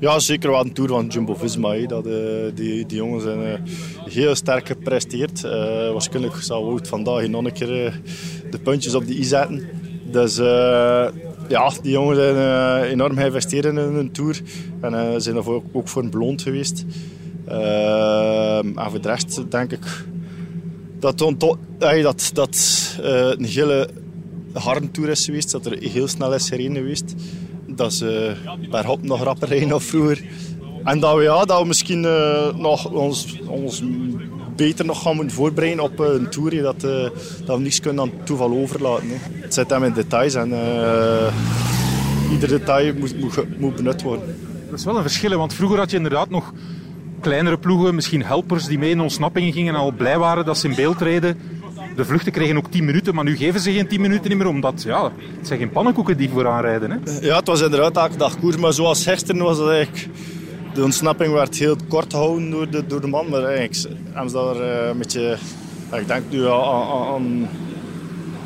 Ja, 0.00 0.18
zeker 0.18 0.50
wel 0.50 0.60
een 0.60 0.72
Tour 0.72 0.88
van 0.88 1.06
Jumbo-Visma. 1.06 1.86
Dat, 1.86 2.06
uh, 2.06 2.14
die, 2.54 2.86
die 2.86 2.96
jongens 2.96 3.22
zijn 3.22 3.40
uh, 3.40 3.54
heel 4.12 4.34
sterk 4.34 4.66
gepresteerd. 4.66 5.42
Uh, 5.44 5.52
waarschijnlijk 5.92 6.34
zal 6.34 6.64
Wout 6.64 6.88
vandaag 6.88 7.28
nog 7.28 7.44
een 7.44 7.52
keer 7.52 8.00
de 8.50 8.58
puntjes 8.58 8.94
op 8.94 9.06
de 9.06 9.18
i 9.18 9.24
zetten. 9.24 9.68
Dus 10.10 10.36
ja, 11.48 11.72
die 11.82 11.92
jongens 11.92 12.18
zijn 12.18 12.82
enorm 12.82 13.16
geïnvesteerd 13.16 13.64
in 13.64 13.76
hun 13.76 14.12
Tour. 14.12 14.40
En 14.80 15.22
zijn 15.22 15.36
er 15.36 15.62
ook 15.72 15.88
voor 15.88 16.02
een 16.02 16.10
beloond 16.10 16.42
geweest. 16.42 16.84
en 17.46 18.74
voor 18.90 19.00
de 19.00 19.08
rest 19.08 19.50
denk 19.50 19.72
ik 19.72 20.04
dat, 20.98 21.18
dat, 21.18 22.30
dat 22.32 22.96
een 23.00 23.44
hele 23.44 23.88
harde 24.52 24.90
Tour 24.90 25.10
is 25.10 25.24
geweest. 25.24 25.50
Dat 25.50 25.66
er 25.66 25.78
heel 25.78 26.08
snel 26.08 26.34
is 26.34 26.48
gereden 26.48 26.76
geweest 26.76 27.14
dat 27.76 27.92
ze 27.92 28.32
per 28.70 28.86
hop 28.86 29.02
nog 29.02 29.22
rapper 29.22 29.48
rijden 29.48 29.72
of 29.72 29.82
vroeger. 29.82 30.22
En 30.84 31.00
dat 31.00 31.16
we, 31.16 31.22
ja, 31.22 31.44
dat 31.44 31.60
we 31.60 31.66
misschien 31.66 32.02
uh, 32.02 32.54
nog 32.54 32.90
ons, 32.90 33.38
ons 33.46 33.82
beter 34.56 34.84
nog 34.84 35.02
gaan 35.02 35.14
moeten 35.16 35.36
voorbereiden 35.36 35.84
op 35.84 36.00
uh, 36.00 36.06
een 36.06 36.30
tour. 36.30 36.62
Dat, 36.62 36.84
uh, 36.84 37.08
dat 37.44 37.56
we 37.56 37.62
niets 37.62 37.80
kunnen 37.80 38.02
aan 38.02 38.12
toeval 38.24 38.50
overlaten. 38.50 39.08
Hè. 39.08 39.16
Het 39.40 39.54
zit 39.54 39.70
hem 39.70 39.84
in 39.84 39.92
details 39.92 40.34
en 40.34 40.52
ieder 42.30 42.48
detail 42.48 42.94
moet, 42.94 43.20
moet, 43.20 43.58
moet 43.58 43.76
benut 43.76 44.02
worden. 44.02 44.36
Dat 44.70 44.78
is 44.78 44.84
wel 44.84 44.96
een 44.96 45.02
verschil, 45.02 45.38
want 45.38 45.54
vroeger 45.54 45.78
had 45.78 45.90
je 45.90 45.96
inderdaad 45.96 46.30
nog 46.30 46.52
kleinere 47.20 47.58
ploegen, 47.58 47.94
misschien 47.94 48.24
helpers 48.24 48.66
die 48.66 48.78
mee 48.78 48.90
in 48.90 49.00
ontsnappingen 49.00 49.52
gingen 49.52 49.74
en 49.74 49.80
al 49.80 49.92
blij 49.92 50.18
waren 50.18 50.44
dat 50.44 50.58
ze 50.58 50.68
in 50.68 50.74
beeld 50.74 51.00
reden 51.00 51.36
de 51.96 52.04
vluchten 52.04 52.32
kregen 52.32 52.56
ook 52.56 52.70
10 52.70 52.84
minuten, 52.84 53.14
maar 53.14 53.24
nu 53.24 53.36
geven 53.36 53.60
ze 53.60 53.72
geen 53.72 53.88
10 53.88 54.00
minuten 54.00 54.36
meer, 54.36 54.46
omdat 54.46 54.82
ja, 54.82 55.12
het 55.36 55.46
zijn 55.46 55.58
geen 55.58 55.70
pannenkoeken 55.70 56.16
die 56.16 56.30
vooraan 56.30 56.60
rijden. 56.60 56.90
Hè? 56.90 56.98
Ja, 57.20 57.36
het 57.36 57.46
was 57.46 57.60
inderdaad 57.60 57.96
elke 57.96 58.16
dag 58.16 58.38
koers, 58.38 58.56
maar 58.56 58.72
zoals 58.72 59.04
gisteren 59.04 59.42
was 59.42 59.58
het 59.58 59.68
eigenlijk... 59.68 60.08
De 60.74 60.82
ontsnapping 60.84 61.32
werd 61.32 61.58
heel 61.58 61.76
kort 61.88 62.12
gehouden 62.12 62.50
door 62.50 62.70
de, 62.70 62.86
door 62.86 63.00
de 63.00 63.06
man, 63.06 63.28
maar 63.28 63.44
eigenlijk 63.44 63.96
hebben 64.12 64.30
ze 64.30 64.36
daar 64.36 64.56
uh, 64.56 64.88
een 64.88 64.98
beetje... 64.98 65.36
Ik 65.92 66.06
denk 66.06 66.22
nu 66.30 66.46
aan, 66.46 67.14
aan 67.14 67.48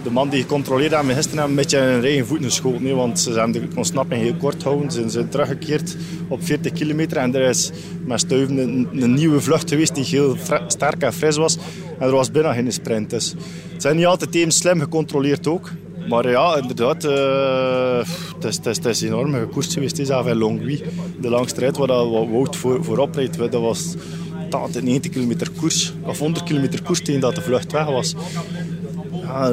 de 0.04 0.10
man 0.10 0.28
die 0.28 0.40
gecontroleerd 0.40 0.92
hebben 0.92 1.14
gisteren 1.14 1.38
hebben 1.38 1.56
een 1.56 1.62
beetje 1.62 1.78
hun 1.78 2.04
eigen 2.04 2.26
voeten 2.26 2.46
geschoten. 2.46 2.96
want 2.96 3.20
ze 3.20 3.32
hebben 3.32 3.52
de 3.52 3.76
ontsnapping 3.76 4.22
heel 4.22 4.34
kort 4.34 4.62
gehouden. 4.62 4.90
Ze 4.90 5.08
zijn 5.08 5.28
teruggekeerd 5.28 5.96
op 6.28 6.44
40 6.44 6.72
kilometer. 6.72 7.16
En 7.16 7.34
er 7.34 7.48
is 7.48 7.70
met 8.04 8.20
Stuiven 8.20 8.58
een, 8.58 8.88
een, 8.92 9.14
nieuwe 9.14 9.40
vlucht 9.40 9.68
geweest 9.68 9.94
die 9.94 10.04
heel 10.04 10.36
sterk 10.66 11.02
en 11.02 11.12
fris 11.12 11.36
was. 11.36 11.56
En 11.98 12.06
er 12.06 12.12
was 12.12 12.30
bijna 12.30 12.52
geen 12.52 12.72
sprint. 12.72 13.10
Dus 13.10 13.34
het 13.72 13.82
zijn 13.82 13.96
niet 13.96 14.06
altijd 14.06 14.34
even 14.34 14.52
slim 14.52 14.80
gecontroleerd 14.80 15.46
ook. 15.46 15.70
Maar 16.08 16.30
ja, 16.30 16.56
inderdaad, 16.56 17.04
uh, 17.04 17.98
het, 18.34 18.44
is, 18.44 18.56
het, 18.56 18.66
is, 18.66 18.76
het 18.76 18.86
is 18.86 19.02
enorm 19.02 19.34
gekoerst 19.34 19.72
geweest. 19.72 19.96
Het 19.96 20.08
is 20.08 20.16
in 20.26 20.36
Longwy. 20.36 20.82
De 21.20 21.28
langste 21.28 21.60
rit 21.60 21.76
waar 21.76 22.08
Wout 22.10 22.56
voor, 22.56 22.84
voorop 22.84 23.14
reed, 23.14 23.36
dat 23.36 23.52
was 23.52 23.94
90 24.72 25.10
kilometer 25.10 25.50
koers. 25.50 25.92
Of 26.02 26.18
100 26.18 26.44
kilometer 26.44 26.82
koers 26.82 27.02
tegen 27.02 27.20
dat 27.20 27.34
de 27.34 27.40
vlucht 27.40 27.72
weg 27.72 27.84
was. 27.84 28.14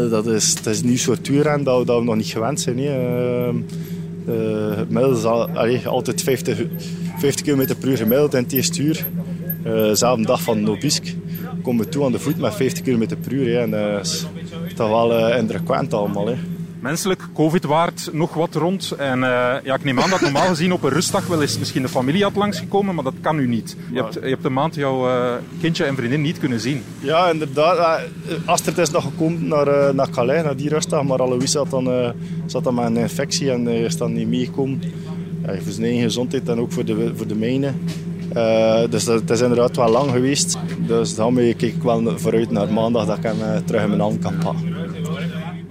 Dat 0.10 0.28
is, 0.28 0.56
dat 0.56 0.74
is 0.74 0.82
een 0.82 0.88
nieuw 0.88 0.98
soort 0.98 1.26
duurren 1.26 1.64
dat, 1.64 1.88
dat 1.88 2.00
we 2.00 2.04
nog 2.04 2.16
niet 2.16 2.26
gewend 2.26 2.62
zijn. 2.62 2.78
Hè. 2.78 3.50
Uh, 4.28 4.78
het 4.78 4.90
middel 4.90 5.12
is 5.66 5.86
altijd 5.86 6.22
50, 6.22 6.64
50 7.18 7.46
km 7.46 7.76
per 7.80 7.90
uur 7.90 7.98
gemiddeld 7.98 8.34
in 8.34 8.44
het 8.44 8.52
eerste 8.52 8.82
uur. 8.82 9.06
Uh, 9.66 10.26
dag 10.26 10.42
van 10.42 10.62
Nobisk 10.64 11.04
komen 11.64 11.86
we 11.86 11.92
toe 11.92 12.06
aan 12.06 12.12
de 12.12 12.20
voet 12.20 12.38
met 12.38 12.56
50 12.56 12.84
km 12.84 13.16
per 13.22 13.32
uur. 13.32 13.54
Hè. 13.54 13.62
En 13.62 13.72
dat 13.72 13.80
uh, 13.80 14.00
is 14.00 14.26
toch 14.76 14.90
wel 14.90 15.36
indrukwekkend 15.36 15.94
allemaal. 15.94 16.28
Hè 16.28 16.36
menselijk. 16.82 17.28
Covid 17.34 17.64
waard 17.64 18.10
nog 18.12 18.34
wat 18.34 18.56
rond. 18.56 18.92
En 18.92 19.18
uh, 19.20 19.56
ja, 19.64 19.76
ik 19.76 19.84
neem 19.84 20.00
aan 20.00 20.10
dat 20.10 20.22
normaal 20.22 20.48
gezien 20.48 20.74
op 20.74 20.84
een 20.84 20.90
rustdag 20.90 21.28
wel 21.28 21.42
eens 21.42 21.60
misschien 21.60 21.82
de 21.82 21.88
familie 21.88 22.24
had 22.24 22.36
langsgekomen, 22.36 22.96
maar 22.96 23.04
dat 23.04 23.14
kan 23.22 23.36
nu 23.36 23.48
niet. 23.48 23.76
Je 23.92 24.02
hebt, 24.02 24.14
je 24.14 24.20
hebt 24.20 24.46
een 24.46 24.54
maand 24.54 24.76
jouw 24.76 25.08
uh, 25.08 25.34
kindje 25.62 25.84
en 25.84 25.96
vriendin 25.96 26.22
niet 26.22 26.40
kunnen 26.40 26.60
zien. 26.60 26.84
Ja, 27.00 27.30
inderdaad. 27.30 27.78
Uh, 28.28 28.36
Astrid 28.46 28.78
is 28.78 28.90
nog 28.90 29.04
gekomen 29.04 29.48
naar, 29.48 29.96
naar 29.96 30.10
Calais, 30.10 30.44
naar 30.44 30.56
die 30.56 30.70
rustdag, 30.70 31.04
maar 31.04 31.22
Alois 31.22 31.52
zat 31.52 31.70
dan, 31.70 32.14
zat 32.46 32.64
dan 32.64 32.76
met 32.76 32.86
een 32.86 32.98
infectie 32.98 33.52
en 33.52 33.68
is 33.68 33.98
dan 33.98 34.14
niet 34.14 34.28
meegekomen. 34.28 34.82
Ja, 35.46 35.62
voor 35.62 35.72
zijn 35.72 35.86
eigen 35.86 36.04
gezondheid 36.04 36.50
en 36.50 36.60
ook 36.60 36.72
voor 36.72 36.86
de, 36.86 37.12
voor 37.16 37.28
de 37.28 37.36
mijne. 37.36 37.74
Uh, 38.36 38.82
dus 38.90 39.04
dat, 39.04 39.20
het 39.20 39.30
is 39.30 39.42
inderdaad 39.42 39.76
wel 39.76 39.90
lang 39.90 40.12
geweest. 40.12 40.58
Dus 40.88 41.16
daarmee 41.16 41.54
kijk 41.54 41.76
ik 41.76 41.84
wel 41.84 42.20
vooruit 42.20 42.52
naar 42.52 42.74
maandag 42.74 43.06
dat 43.06 43.18
ik 43.18 43.24
hem 43.24 43.40
uh, 43.40 43.56
terug 43.66 43.82
in 43.82 43.90
mijn 43.90 44.02
hand 44.02 44.20
kan 44.20 44.38
pakken. 44.38 44.81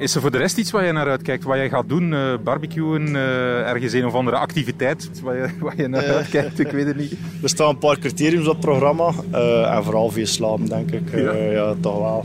Is 0.00 0.14
er 0.14 0.20
voor 0.20 0.30
de 0.30 0.38
rest 0.38 0.58
iets 0.58 0.70
waar 0.70 0.84
je 0.84 0.92
naar 0.92 1.08
uitkijkt? 1.08 1.44
Wat 1.44 1.56
jij 1.56 1.68
gaat 1.68 1.88
doen? 1.88 2.12
Uh, 2.12 2.34
barbecuen? 2.44 3.06
Uh, 3.06 3.68
ergens 3.68 3.92
een 3.92 4.06
of 4.06 4.14
andere 4.14 4.36
activiteit 4.36 5.10
waar 5.22 5.36
je, 5.36 5.48
waar 5.60 5.76
je 5.76 5.88
naar 5.88 6.04
uitkijkt? 6.04 6.58
Ik 6.58 6.70
weet 6.70 6.86
het 6.86 6.96
niet. 6.96 7.12
Er 7.42 7.48
staan 7.48 7.68
een 7.68 7.78
paar 7.78 7.98
criteriums 7.98 8.46
op 8.46 8.52
het 8.52 8.64
programma. 8.64 9.12
Uh, 9.32 9.74
en 9.76 9.84
vooral 9.84 10.10
veel 10.10 10.26
slapen, 10.26 10.66
denk 10.66 10.90
ik. 10.90 11.02
Ja, 11.14 11.32
ja 11.32 11.74
toch 11.80 11.98
wel. 11.98 12.24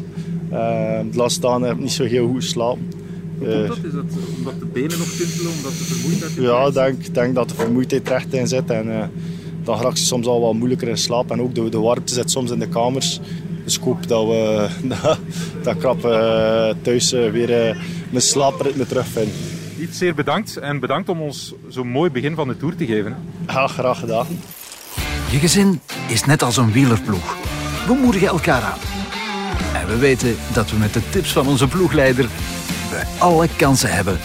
de 1.12 1.18
laatste 1.18 1.42
dagen 1.42 1.62
heb 1.62 1.76
ik 1.76 1.82
niet 1.82 1.92
zo 1.92 2.04
heel 2.04 2.28
goed 2.28 2.44
geslapen. 2.44 2.92
Hoe 3.38 3.48
komt 3.48 3.68
dat? 3.68 3.78
Is 3.78 3.92
dat 3.92 4.04
omdat 4.38 4.60
de 4.60 4.66
benen 4.66 4.98
nog 4.98 5.08
tintelen? 5.08 5.52
Omdat 5.52 5.72
de 5.72 5.84
vermoeidheid... 5.84 6.34
Ja, 6.36 6.66
ik 6.66 6.74
denk, 6.74 7.14
denk 7.14 7.36
dat 7.36 7.50
de 7.50 7.56
vermoeidheid 7.56 8.08
recht 8.08 8.34
in 8.34 8.48
zit. 8.48 8.70
En 8.70 9.12
dan 9.64 9.82
raak 9.82 9.96
je 9.96 10.04
soms 10.04 10.28
al 10.28 10.42
wat 10.42 10.54
moeilijker 10.54 10.88
in 10.88 10.98
slaap. 10.98 11.32
En 11.32 11.42
ook 11.42 11.56
de, 11.56 11.70
de 11.70 11.80
warmte 11.80 12.14
zit 12.14 12.32
soms 12.32 12.52
in 12.52 12.60
de 12.60 12.68
kamers. 12.68 13.20
Dus 13.66 13.78
ik 13.78 13.84
hoop 13.84 14.08
dat 14.08 14.26
we 14.26 14.68
dat, 15.02 15.20
dat 15.64 15.78
krap 15.78 16.06
uh, 16.06 16.70
thuis 16.82 17.14
uh, 17.14 17.32
weer 17.32 17.70
uh, 17.70 17.82
mijn 18.10 18.24
slaapritme 18.24 18.86
terugvinden. 18.86 19.34
Niet 19.78 19.96
zeer 19.96 20.16
bedankt 20.16 20.58
en 20.58 20.80
bedankt 20.80 21.10
om 21.10 21.22
ons 21.22 21.54
zo'n 21.68 21.88
mooi 21.88 22.12
begin 22.12 22.36
van 22.36 22.48
de 22.48 22.58
Tour 22.58 22.76
te 22.76 22.86
geven. 22.86 23.16
Ja, 23.48 23.68
graag 23.68 24.00
gedaan. 24.00 24.28
Je 25.32 25.38
gezin 25.38 25.82
is 26.08 26.26
net 26.26 26.44
als 26.44 26.58
een 26.58 26.72
wielerploeg. 26.72 27.36
We 27.88 27.94
moedigen 27.94 28.28
elkaar 28.28 28.62
aan. 28.62 28.80
En 29.74 29.88
we 29.88 29.98
weten 29.98 30.36
dat 30.54 30.72
we 30.72 30.78
met 30.78 30.94
de 30.94 31.10
tips 31.10 31.32
van 31.32 31.48
onze 31.48 31.68
ploegleider 31.68 32.30
we 32.90 33.04
alle 33.18 33.48
kansen 33.56 33.94
hebben 33.94 34.20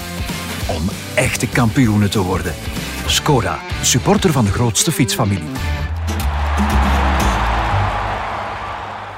om 0.69 0.89
echte 1.15 1.49
kampioenen 1.49 2.11
te 2.11 2.23
worden. 2.23 2.55
Skoda, 3.07 3.59
supporter 3.83 4.33
van 4.33 4.45
de 4.45 4.51
grootste 4.51 4.93
fietsfamilie. 4.93 5.70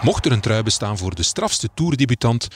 Mocht 0.03 0.27
er 0.27 0.33
een 0.33 0.41
trui 0.41 0.63
bestaan 0.63 0.99
voor 0.99 1.15
de 1.15 1.23
strafste 1.23 1.69
toerdebutant, 1.75 2.49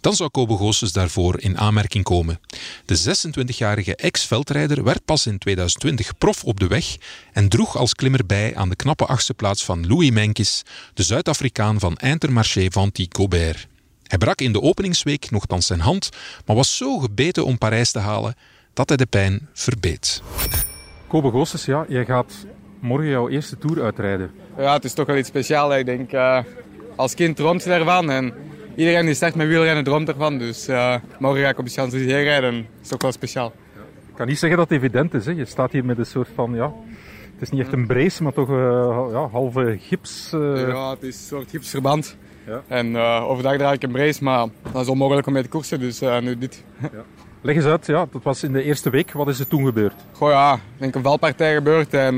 dan 0.00 0.14
zou 0.14 0.30
Kobe 0.30 0.56
Goossens 0.56 0.92
daarvoor 0.92 1.40
in 1.40 1.58
aanmerking 1.58 2.04
komen. 2.04 2.40
De 2.84 3.16
26-jarige 3.16 3.96
ex-veldrijder 3.96 4.84
werd 4.84 5.04
pas 5.04 5.26
in 5.26 5.38
2020 5.38 6.18
prof 6.18 6.44
op 6.44 6.60
de 6.60 6.66
weg 6.66 6.96
en 7.32 7.48
droeg 7.48 7.76
als 7.76 7.94
klimmer 7.94 8.26
bij 8.26 8.56
aan 8.56 8.68
de 8.68 8.76
knappe 8.76 9.06
achtste 9.06 9.34
plaats 9.34 9.64
van 9.64 9.86
Louis 9.86 10.10
Menkes, 10.10 10.62
de 10.94 11.02
Zuid-Afrikaan 11.02 11.80
van 11.80 11.96
Intermarché 11.96 12.66
Vanty 12.70 13.06
Gobert. 13.08 13.66
Hij 14.02 14.18
brak 14.18 14.40
in 14.40 14.52
de 14.52 14.62
openingsweek 14.62 15.30
nogthans 15.30 15.66
zijn 15.66 15.80
hand, 15.80 16.08
maar 16.46 16.56
was 16.56 16.76
zo 16.76 16.98
gebeten 16.98 17.44
om 17.44 17.58
Parijs 17.58 17.90
te 17.90 17.98
halen 17.98 18.34
dat 18.72 18.88
hij 18.88 18.96
de 18.96 19.06
pijn 19.06 19.48
verbeet. 19.52 20.22
Kobe 21.08 21.30
Goossens, 21.30 21.64
ja, 21.64 21.84
jij 21.88 22.04
gaat 22.04 22.34
morgen 22.80 23.08
jouw 23.08 23.28
eerste 23.28 23.58
tour 23.58 23.82
uitrijden. 23.82 24.30
Ja, 24.56 24.72
het 24.72 24.84
is 24.84 24.92
toch 24.92 25.06
wel 25.06 25.16
iets 25.16 25.28
speciaals. 25.28 25.74
Ik 25.74 25.86
denk, 25.86 26.12
uh, 26.12 26.38
als 26.96 27.14
kind 27.14 27.36
droomt 27.36 27.64
je 27.64 27.70
ervan. 27.70 28.10
En 28.10 28.32
iedereen 28.76 29.06
die 29.06 29.14
start 29.14 29.34
met 29.34 29.46
wielrennen 29.46 29.84
droomt 29.84 30.08
ervan. 30.08 30.38
Dus 30.38 30.68
uh, 30.68 30.94
morgen 31.18 31.42
ga 31.42 31.48
ik 31.48 31.58
op 31.58 31.64
de 31.64 31.70
Champs-Élysées 31.70 32.22
rijden. 32.22 32.54
Dat 32.54 32.82
is 32.82 32.88
toch 32.88 33.02
wel 33.02 33.12
speciaal. 33.12 33.52
Ik 34.08 34.14
kan 34.20 34.26
niet 34.26 34.38
zeggen 34.38 34.58
dat 34.58 34.68
het 34.68 34.78
evident 34.78 35.14
is. 35.14 35.26
Hè. 35.26 35.32
Je 35.32 35.44
staat 35.44 35.72
hier 35.72 35.84
met 35.84 35.98
een 35.98 36.06
soort 36.06 36.28
van... 36.34 36.54
Ja, 36.54 36.72
het 37.32 37.42
is 37.42 37.50
niet 37.50 37.60
echt 37.60 37.72
een 37.72 37.86
brace, 37.86 38.22
maar 38.22 38.32
toch 38.32 38.50
uh, 38.50 38.56
ja, 39.12 39.28
halve 39.28 39.76
gips. 39.80 40.32
Uh... 40.34 40.68
Ja, 40.68 40.90
het 40.90 41.02
is 41.02 41.16
een 41.16 41.26
soort 41.26 41.50
gipsverband. 41.50 42.16
Ja. 42.46 42.62
En 42.68 42.96
overdag 42.96 43.56
draag 43.56 43.72
ik 43.72 43.82
een 43.82 43.92
brace, 43.92 44.24
maar 44.24 44.46
dat 44.72 44.82
is 44.82 44.88
onmogelijk 44.88 45.26
om 45.26 45.32
mee 45.32 45.42
te 45.42 45.48
koersen. 45.48 45.80
Dus 45.80 46.00
nu 46.00 46.38
dit. 46.38 46.64
Ja. 46.80 46.88
Leg 47.40 47.56
eens 47.56 47.64
uit, 47.64 47.86
ja, 47.86 48.06
dat 48.12 48.22
was 48.22 48.42
in 48.42 48.52
de 48.52 48.62
eerste 48.62 48.90
week. 48.90 49.12
Wat 49.12 49.28
is 49.28 49.40
er 49.40 49.48
toen 49.48 49.64
gebeurd? 49.64 49.94
Goh 50.12 50.30
ja, 50.30 50.54
ik 50.54 50.60
denk 50.76 50.94
een 50.94 51.02
valpartij 51.02 51.54
gebeurd 51.54 51.94
en 51.94 52.16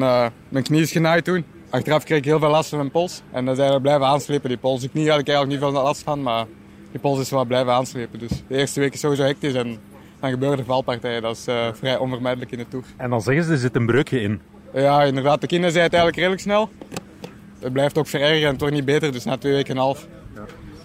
mijn 0.48 0.64
knie 0.64 0.80
is 0.80 0.92
genaaid 0.92 1.24
toen. 1.24 1.44
Achteraf 1.76 2.04
kreeg 2.04 2.18
ik 2.18 2.24
heel 2.24 2.38
veel 2.38 2.50
last 2.50 2.68
van 2.68 2.78
mijn 2.78 2.90
pols. 2.90 3.22
En 3.32 3.56
zijn 3.56 3.72
we 3.72 3.80
blijven 3.80 4.06
aanslepen, 4.06 4.48
die 4.48 4.58
pols. 4.58 4.82
Ik 4.82 4.92
niet 4.92 5.08
had 5.08 5.18
ik 5.18 5.28
eigenlijk 5.28 5.60
niet 5.60 5.72
veel 5.72 5.82
last 5.82 6.02
van, 6.02 6.22
maar 6.22 6.46
die 6.90 7.00
pols 7.00 7.20
is 7.20 7.30
wel 7.30 7.44
blijven 7.44 7.72
aanslepen. 7.72 8.18
Dus 8.18 8.30
de 8.48 8.56
eerste 8.56 8.80
week 8.80 8.94
is 8.94 9.00
sowieso 9.00 9.22
hectisch 9.22 9.54
en 9.54 9.78
dan 10.20 10.30
gebeuren 10.30 10.58
er 10.58 10.64
valpartijen. 10.64 11.22
Dat 11.22 11.36
is 11.36 11.48
uh, 11.48 11.68
vrij 11.72 11.96
onvermijdelijk 11.96 12.50
in 12.50 12.58
de 12.58 12.68
Tour. 12.68 12.84
En 12.96 13.10
dan 13.10 13.22
zeggen 13.22 13.44
ze, 13.44 13.52
er 13.52 13.58
zit 13.58 13.76
een 13.76 13.86
breukje 13.86 14.20
in. 14.20 14.40
Ja, 14.74 15.02
inderdaad. 15.02 15.40
De 15.40 15.46
kinderen 15.46 15.72
zijn 15.72 15.84
het 15.84 15.94
eigenlijk 15.94 16.22
redelijk 16.22 16.42
snel. 16.42 16.70
Het 17.58 17.72
blijft 17.72 17.98
ook 17.98 18.06
verergeren 18.06 18.42
en 18.42 18.50
het 18.50 18.60
wordt 18.60 18.74
niet 18.74 18.84
beter. 18.84 19.12
Dus 19.12 19.24
na 19.24 19.36
twee 19.36 19.52
weken 19.52 19.70
en 19.70 19.76
een 19.76 19.82
half, 19.82 20.06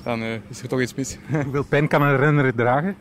dan 0.03 0.21
uh, 0.21 0.27
is 0.49 0.61
er 0.61 0.67
toch 0.67 0.81
iets 0.81 0.95
mis. 0.95 1.17
Hoeveel 1.43 1.65
pijn 1.65 1.87
kan 1.87 2.01
een 2.01 2.17
renner 2.17 2.55
dragen? 2.55 2.89
Ik 2.89 2.95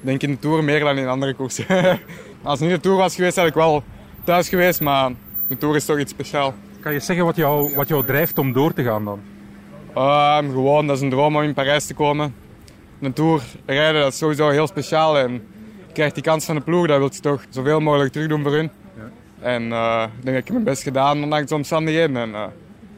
denk 0.00 0.22
in 0.22 0.30
de 0.30 0.38
Tour 0.38 0.64
meer 0.64 0.80
dan 0.80 0.98
in 0.98 1.08
andere 1.08 1.34
koersen. 1.34 1.66
Als 2.42 2.60
het 2.60 2.68
niet 2.68 2.76
de 2.76 2.80
Tour 2.82 2.96
was 2.96 3.14
geweest, 3.14 3.36
had 3.36 3.46
ik 3.46 3.54
wel 3.54 3.82
thuis 4.24 4.48
geweest. 4.48 4.80
Maar 4.80 5.10
de 5.46 5.58
Tour 5.58 5.76
is 5.76 5.84
toch 5.84 5.98
iets 5.98 6.12
speciaals. 6.12 6.54
Kan 6.86 6.94
je 6.94 7.00
zeggen 7.00 7.24
wat 7.24 7.36
jou, 7.36 7.74
wat 7.74 7.88
jou 7.88 8.04
drijft 8.04 8.38
om 8.38 8.52
door 8.52 8.72
te 8.72 8.82
gaan 8.82 9.04
dan? 9.04 9.20
Uh, 9.96 10.38
gewoon, 10.38 10.86
dat 10.86 10.96
is 10.96 11.02
een 11.02 11.10
droom 11.10 11.36
om 11.36 11.42
in 11.42 11.54
Parijs 11.54 11.86
te 11.86 11.94
komen. 11.94 12.34
Een 13.00 13.12
Tour 13.12 13.42
rijden, 13.64 14.00
dat 14.00 14.12
is 14.12 14.18
sowieso 14.18 14.48
heel 14.48 14.66
speciaal. 14.66 15.18
En 15.18 15.34
ik 15.86 15.92
krijgt 15.92 16.14
die 16.14 16.22
kans 16.22 16.44
van 16.44 16.54
de 16.54 16.60
ploeg, 16.60 16.86
dat 16.86 16.98
wil 16.98 17.10
je 17.12 17.20
toch 17.20 17.44
zoveel 17.48 17.80
mogelijk 17.80 18.12
terug 18.12 18.28
doen 18.28 18.42
voor 18.42 18.52
hun. 18.52 18.70
En 19.40 19.72
eh, 19.72 20.06
ik 20.18 20.24
denk 20.24 20.36
dat 20.36 20.44
ik 20.44 20.52
mijn 20.52 20.64
best 20.64 20.82
gedaan, 20.82 21.22
ondanks 21.22 21.48
de 21.48 21.54
omstandigheden. 21.54 22.16
En, 22.16 22.28
uh, 22.28 22.44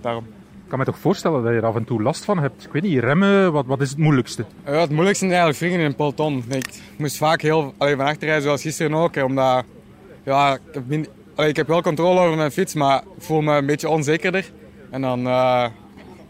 daarom. 0.01 0.25
Ik 0.65 0.69
kan 0.69 0.79
me 0.79 0.85
toch 0.85 0.99
voorstellen 0.99 1.43
dat 1.43 1.53
je 1.53 1.59
er 1.59 1.67
af 1.67 1.77
en 1.77 1.85
toe 1.85 2.03
last 2.03 2.25
van 2.25 2.39
hebt. 2.39 2.65
Ik 2.65 2.73
weet 2.73 2.83
niet, 2.83 2.99
remmen, 2.99 3.53
wat, 3.53 3.67
wat 3.67 3.81
is 3.81 3.91
het 3.91 3.99
moeilijkste? 3.99 4.45
Ja, 4.65 4.73
het 4.73 4.91
moeilijkste 4.91 5.25
is 5.25 5.31
eigenlijk 5.31 5.59
vliegen 5.61 5.81
in 5.81 5.87
een 5.87 5.95
peloton. 5.95 6.45
Ik 6.49 6.81
moest 6.97 7.17
vaak 7.17 7.41
heel 7.41 7.75
van 7.79 8.01
achterijden, 8.01 8.43
zoals 8.43 8.63
gisteren 8.63 8.95
ook. 8.95 9.17
Omdat 9.17 9.65
ja, 10.25 10.55
ik, 10.55 10.61
heb 10.73 11.09
ik 11.47 11.57
heb 11.57 11.67
wel 11.67 11.83
controle 11.83 12.21
over 12.21 12.37
mijn 12.37 12.51
fiets, 12.51 12.75
maar 12.75 13.03
ik 13.17 13.23
voel 13.23 13.41
me 13.41 13.57
een 13.57 13.67
beetje 13.67 13.89
onzekerder. 13.89 14.51
En 14.91 15.01
dan 15.01 15.27
uh, 15.27 15.67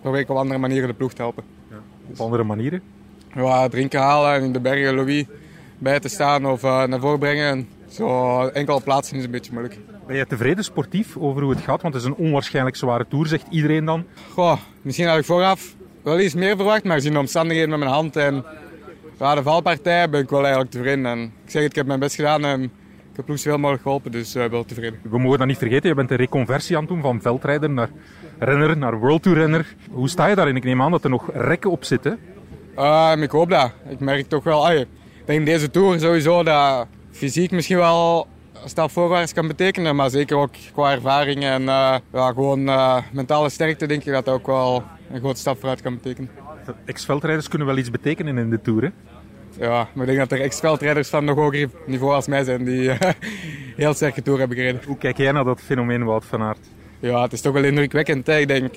probeer 0.00 0.20
ik 0.20 0.30
op 0.30 0.36
andere 0.36 0.58
manieren 0.58 0.88
de 0.88 0.94
ploeg 0.94 1.12
te 1.12 1.22
helpen. 1.22 1.44
Ja, 1.70 1.76
op 2.10 2.20
andere 2.20 2.44
manieren? 2.44 2.82
Ja, 3.34 3.68
drinken 3.68 4.00
halen 4.00 4.34
en 4.34 4.42
in 4.42 4.52
de 4.52 4.60
bergen 4.60 4.94
Louis 4.94 5.24
bij 5.78 6.00
te 6.00 6.08
staan 6.08 6.46
of 6.46 6.62
uh, 6.62 6.84
naar 6.84 7.00
voren 7.00 7.18
brengen. 7.18 7.68
Zo 7.88 8.38
enkele 8.46 8.80
plaatsen 8.80 9.16
is 9.16 9.24
een 9.24 9.30
beetje 9.30 9.52
moeilijk. 9.52 9.78
Ben 10.06 10.16
je 10.16 10.26
tevreden 10.26 10.64
sportief 10.64 11.16
over 11.16 11.42
hoe 11.42 11.50
het 11.50 11.60
gaat? 11.60 11.82
Want 11.82 11.94
het 11.94 12.02
is 12.02 12.08
een 12.08 12.14
onwaarschijnlijk 12.14 12.76
zware 12.76 13.06
tour, 13.08 13.26
zegt 13.26 13.46
iedereen 13.50 13.84
dan. 13.84 14.04
Goh, 14.32 14.58
misschien 14.82 15.06
had 15.06 15.18
ik 15.18 15.24
vooraf 15.24 15.74
wel 16.02 16.20
iets 16.20 16.34
meer 16.34 16.56
verwacht, 16.56 16.84
maar 16.84 16.96
gezien 16.96 17.12
de 17.12 17.18
omstandigheden 17.18 17.70
met 17.70 17.78
mijn 17.78 17.90
hand 17.90 18.16
en 18.16 18.44
ja, 19.18 19.34
de 19.34 19.42
valpartij 19.42 20.10
ben 20.10 20.20
ik 20.20 20.28
wel 20.28 20.40
eigenlijk 20.40 20.70
tevreden. 20.70 21.06
En 21.06 21.22
ik 21.22 21.50
zeg 21.50 21.62
het, 21.62 21.70
ik 21.70 21.76
heb 21.76 21.86
mijn 21.86 22.00
best 22.00 22.14
gedaan 22.14 22.44
en 22.44 22.72
heb 23.18 23.26
ploeg 23.26 23.38
zoveel 23.38 23.58
mogelijk 23.58 23.82
geholpen, 23.82 24.12
dus 24.12 24.36
uh, 24.36 24.44
wel 24.44 24.64
tevreden. 24.64 24.98
We 25.02 25.18
mogen 25.18 25.38
dat 25.38 25.46
niet 25.46 25.58
vergeten, 25.58 25.88
je 25.88 25.94
bent 25.94 26.10
een 26.10 26.16
reconversie 26.16 26.76
aan 26.76 26.82
het 26.82 26.92
doen 26.92 27.02
van 27.02 27.20
veldrijder 27.20 27.70
naar 27.70 27.88
renner, 28.38 28.76
naar 28.76 28.98
World 28.98 29.22
Tour 29.22 29.38
renner. 29.38 29.74
Hoe 29.90 30.08
sta 30.08 30.26
je 30.26 30.34
daarin? 30.34 30.56
Ik 30.56 30.64
neem 30.64 30.82
aan 30.82 30.90
dat 30.90 31.04
er 31.04 31.10
nog 31.10 31.30
rekken 31.34 31.70
op 31.70 31.84
zitten. 31.84 32.18
Uh, 32.78 33.12
ik 33.20 33.30
hoop 33.30 33.50
dat. 33.50 33.72
Ik 33.88 34.00
merk 34.00 34.28
toch 34.28 34.44
wel, 34.44 34.70
ik 34.72 34.86
denk 35.24 35.46
deze 35.46 35.70
tour 35.70 36.00
sowieso 36.00 36.42
dat 36.42 36.86
fysiek 37.10 37.50
misschien 37.50 37.76
wel 37.76 38.26
een 38.62 38.68
stap 38.68 38.90
voorwaarts 38.90 39.32
kan 39.32 39.46
betekenen. 39.46 39.96
Maar 39.96 40.10
zeker 40.10 40.36
ook 40.36 40.54
qua 40.72 40.92
ervaring 40.92 41.42
en 41.42 41.62
uh, 41.62 41.96
ja, 42.12 42.28
gewoon 42.32 42.60
uh, 42.60 42.96
mentale 43.12 43.48
sterkte 43.48 43.86
denk 43.86 44.04
ik 44.04 44.12
dat 44.12 44.24
dat 44.24 44.34
ook 44.34 44.46
wel 44.46 44.82
een 45.10 45.20
grote 45.20 45.40
stap 45.40 45.58
vooruit 45.58 45.82
kan 45.82 45.94
betekenen. 45.94 46.30
Ex-veldrijders 46.84 47.48
kunnen 47.48 47.66
wel 47.66 47.76
iets 47.76 47.90
betekenen 47.90 48.38
in 48.38 48.50
de 48.50 48.60
Tour, 48.60 48.82
hè? 48.82 48.88
Ja, 49.58 49.88
maar 49.92 50.08
ik 50.08 50.16
denk 50.16 50.28
dat 50.28 50.38
er 50.38 50.44
ex-veldrijders 50.44 51.08
van 51.08 51.24
nog 51.24 51.36
hoger 51.36 51.70
niveau 51.86 52.14
als 52.14 52.26
mij 52.26 52.44
zijn 52.44 52.64
die 52.64 52.82
uh, 52.82 52.98
heel 53.76 53.94
sterke 53.94 54.22
Tour 54.22 54.38
hebben 54.38 54.56
gereden. 54.56 54.80
Hoe 54.86 54.98
kijk 54.98 55.16
jij 55.16 55.32
naar 55.32 55.44
dat 55.44 55.60
fenomeen 55.60 56.04
Wout 56.04 56.24
van 56.24 56.42
Aert? 56.42 56.68
Ja, 56.98 57.22
het 57.22 57.32
is 57.32 57.40
toch 57.40 57.52
wel 57.52 57.64
indrukwekkend. 57.64 58.26
Hè? 58.26 58.38
Ik 58.38 58.48
denk 58.48 58.74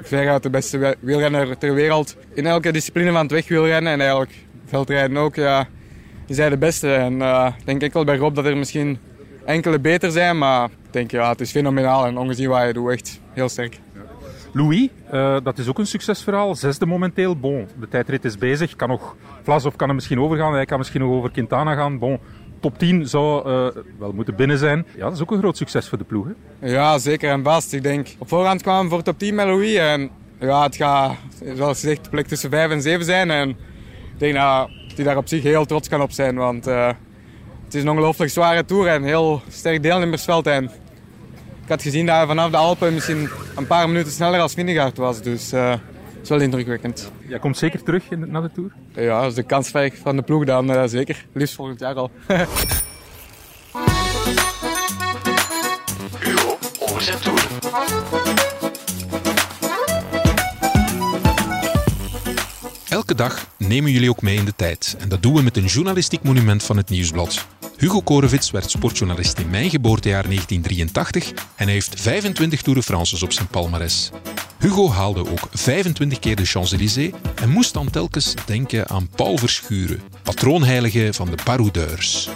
veruit 0.00 0.42
de 0.42 0.50
beste 0.50 0.96
wielrenner 1.00 1.58
ter 1.58 1.74
wereld. 1.74 2.16
In 2.34 2.46
elke 2.46 2.72
discipline 2.72 3.12
van 3.12 3.22
het 3.22 3.30
wegwielrennen 3.30 3.92
en 3.92 4.00
eigenlijk 4.00 4.34
veldrijden 4.66 5.16
ook. 5.16 5.34
Ja, 5.34 5.68
die 6.26 6.36
zijn 6.36 6.50
de 6.50 6.58
beste. 6.58 6.94
En 6.94 7.12
uh, 7.12 7.52
ik 7.58 7.66
denk 7.66 7.82
ik 7.82 7.92
wel 7.92 8.04
bij 8.04 8.16
Rob 8.16 8.34
dat 8.34 8.44
er 8.44 8.56
misschien 8.56 8.98
enkele 9.44 9.78
beter 9.78 10.10
zijn. 10.10 10.38
Maar 10.38 10.64
ik 10.64 10.92
denk 10.92 11.10
ja, 11.10 11.28
het 11.28 11.40
is 11.40 11.50
fenomenaal 11.50 12.06
en 12.06 12.18
ongezien 12.18 12.48
wat 12.48 12.66
je 12.66 12.72
doet, 12.72 12.90
echt 12.90 13.20
heel 13.32 13.48
sterk. 13.48 13.78
Louis, 14.52 14.88
uh, 15.12 15.36
dat 15.42 15.58
is 15.58 15.68
ook 15.68 15.78
een 15.78 15.86
succesverhaal. 15.86 16.54
Zesde 16.54 16.86
momenteel. 16.86 17.36
Bon, 17.36 17.66
de 17.80 17.88
tijdrit 17.88 18.24
is 18.24 18.38
bezig. 18.38 18.76
Kan 18.76 18.88
nog 18.88 19.16
Vlasov 19.42 19.76
kan 19.76 19.88
er 19.88 19.94
misschien 19.94 20.20
overgaan. 20.20 20.54
Hij 20.54 20.64
kan 20.64 20.78
misschien 20.78 21.00
nog 21.00 21.10
over 21.10 21.30
Quintana 21.30 21.74
gaan. 21.74 21.98
Bon, 21.98 22.18
top 22.60 22.78
10 22.78 23.06
zou 23.06 23.48
uh, 23.48 23.82
wel 23.98 24.12
moeten 24.12 24.34
binnen 24.34 24.58
zijn. 24.58 24.86
Ja, 24.96 25.04
dat 25.04 25.12
is 25.12 25.20
ook 25.20 25.30
een 25.30 25.38
groot 25.38 25.56
succes 25.56 25.88
voor 25.88 25.98
de 25.98 26.04
ploeg. 26.04 26.26
Hè? 26.26 26.68
Ja, 26.68 26.98
zeker 26.98 27.30
en 27.30 27.42
vast. 27.42 27.72
Ik 27.72 27.82
denk, 27.82 28.08
op 28.18 28.28
voorhand 28.28 28.62
kwamen 28.62 28.84
we 28.84 28.90
voor 28.90 29.02
top 29.02 29.18
10 29.18 29.34
met 29.34 29.46
Louis. 29.46 29.74
En 29.74 30.10
ja, 30.40 30.62
het 30.62 30.76
gaat, 30.76 31.16
zoals 31.54 31.80
gezegd, 31.80 32.10
plek 32.10 32.26
tussen 32.26 32.50
5 32.50 32.70
en 32.70 32.82
7 32.82 33.04
zijn. 33.04 33.30
En 33.30 33.48
ik 33.48 33.56
denk 34.18 34.34
dat 34.34 34.68
hij 34.94 35.04
daar 35.04 35.16
op 35.16 35.28
zich 35.28 35.42
heel 35.42 35.64
trots 35.64 35.88
kan 35.88 36.02
op 36.02 36.12
zijn. 36.12 36.36
Want 36.36 36.68
uh, 36.68 36.86
het 37.64 37.74
is 37.74 37.82
een 37.82 37.90
ongelooflijk 37.90 38.30
zware 38.30 38.64
tour 38.64 38.88
en 38.88 39.02
heel 39.02 39.42
sterk 39.48 39.82
deelnemersveld. 39.82 40.46
En 40.46 40.64
ik 41.62 41.68
had 41.68 41.82
gezien 41.82 42.06
dat 42.06 42.16
hij 42.16 42.26
vanaf 42.26 42.50
de 42.50 42.56
Alpen 42.56 42.94
misschien 42.94 43.28
een 43.60 43.66
paar 43.66 43.88
minuten 43.88 44.12
sneller 44.12 44.40
als 44.40 44.54
Vingegaard 44.54 44.96
was. 44.96 45.22
Dus 45.22 45.52
uh, 45.52 45.70
het 45.70 45.80
is 46.22 46.28
wel 46.28 46.40
indrukwekkend. 46.40 47.10
Jij 47.28 47.38
komt 47.38 47.58
zeker 47.58 47.82
terug 47.82 48.10
in, 48.10 48.30
naar 48.30 48.42
de 48.42 48.50
Tour? 48.52 48.72
Ja, 48.94 49.20
als 49.20 49.34
de 49.34 49.42
kans 49.42 49.70
van 50.02 50.16
de 50.16 50.22
ploeg 50.22 50.44
dan 50.44 50.70
uh, 50.70 50.82
zeker. 50.86 51.26
Liefst 51.32 51.54
volgend 51.54 51.80
jaar 51.80 51.94
al. 51.94 52.10
Hugo 56.18 56.58
over 56.80 57.02
zijn 57.02 57.18
Tour. 57.18 57.48
Elke 62.88 63.14
dag 63.14 63.46
nemen 63.56 63.90
jullie 63.90 64.10
ook 64.10 64.22
mee 64.22 64.36
in 64.36 64.44
de 64.44 64.54
tijd. 64.56 64.96
En 64.98 65.08
dat 65.08 65.22
doen 65.22 65.34
we 65.34 65.42
met 65.42 65.56
een 65.56 65.66
journalistiek 65.66 66.22
monument 66.22 66.62
van 66.62 66.76
het 66.76 66.90
Nieuwsblad. 66.90 67.46
Hugo 67.80 68.00
Korevits 68.00 68.50
werd 68.50 68.70
sportjournalist 68.70 69.38
in 69.38 69.50
mijn 69.50 69.70
geboortejaar 69.70 70.22
1983 70.22 71.30
en 71.30 71.64
hij 71.64 71.72
heeft 71.72 72.00
25 72.00 72.62
Tour 72.62 72.78
de 72.78 72.84
France's 72.84 73.22
op 73.22 73.32
zijn 73.32 73.46
palmares. 73.46 74.10
Hugo 74.58 74.90
haalde 74.90 75.30
ook 75.30 75.48
25 75.52 76.18
keer 76.18 76.36
de 76.36 76.44
Champs-Élysées 76.44 77.12
en 77.34 77.48
moest 77.48 77.74
dan 77.74 77.90
telkens 77.90 78.34
denken 78.46 78.88
aan 78.88 79.08
Paul 79.08 79.38
Verschuren, 79.38 80.00
patroonheilige 80.22 81.08
van 81.12 81.30
de 81.30 81.36
baroudeurs. 81.44 82.28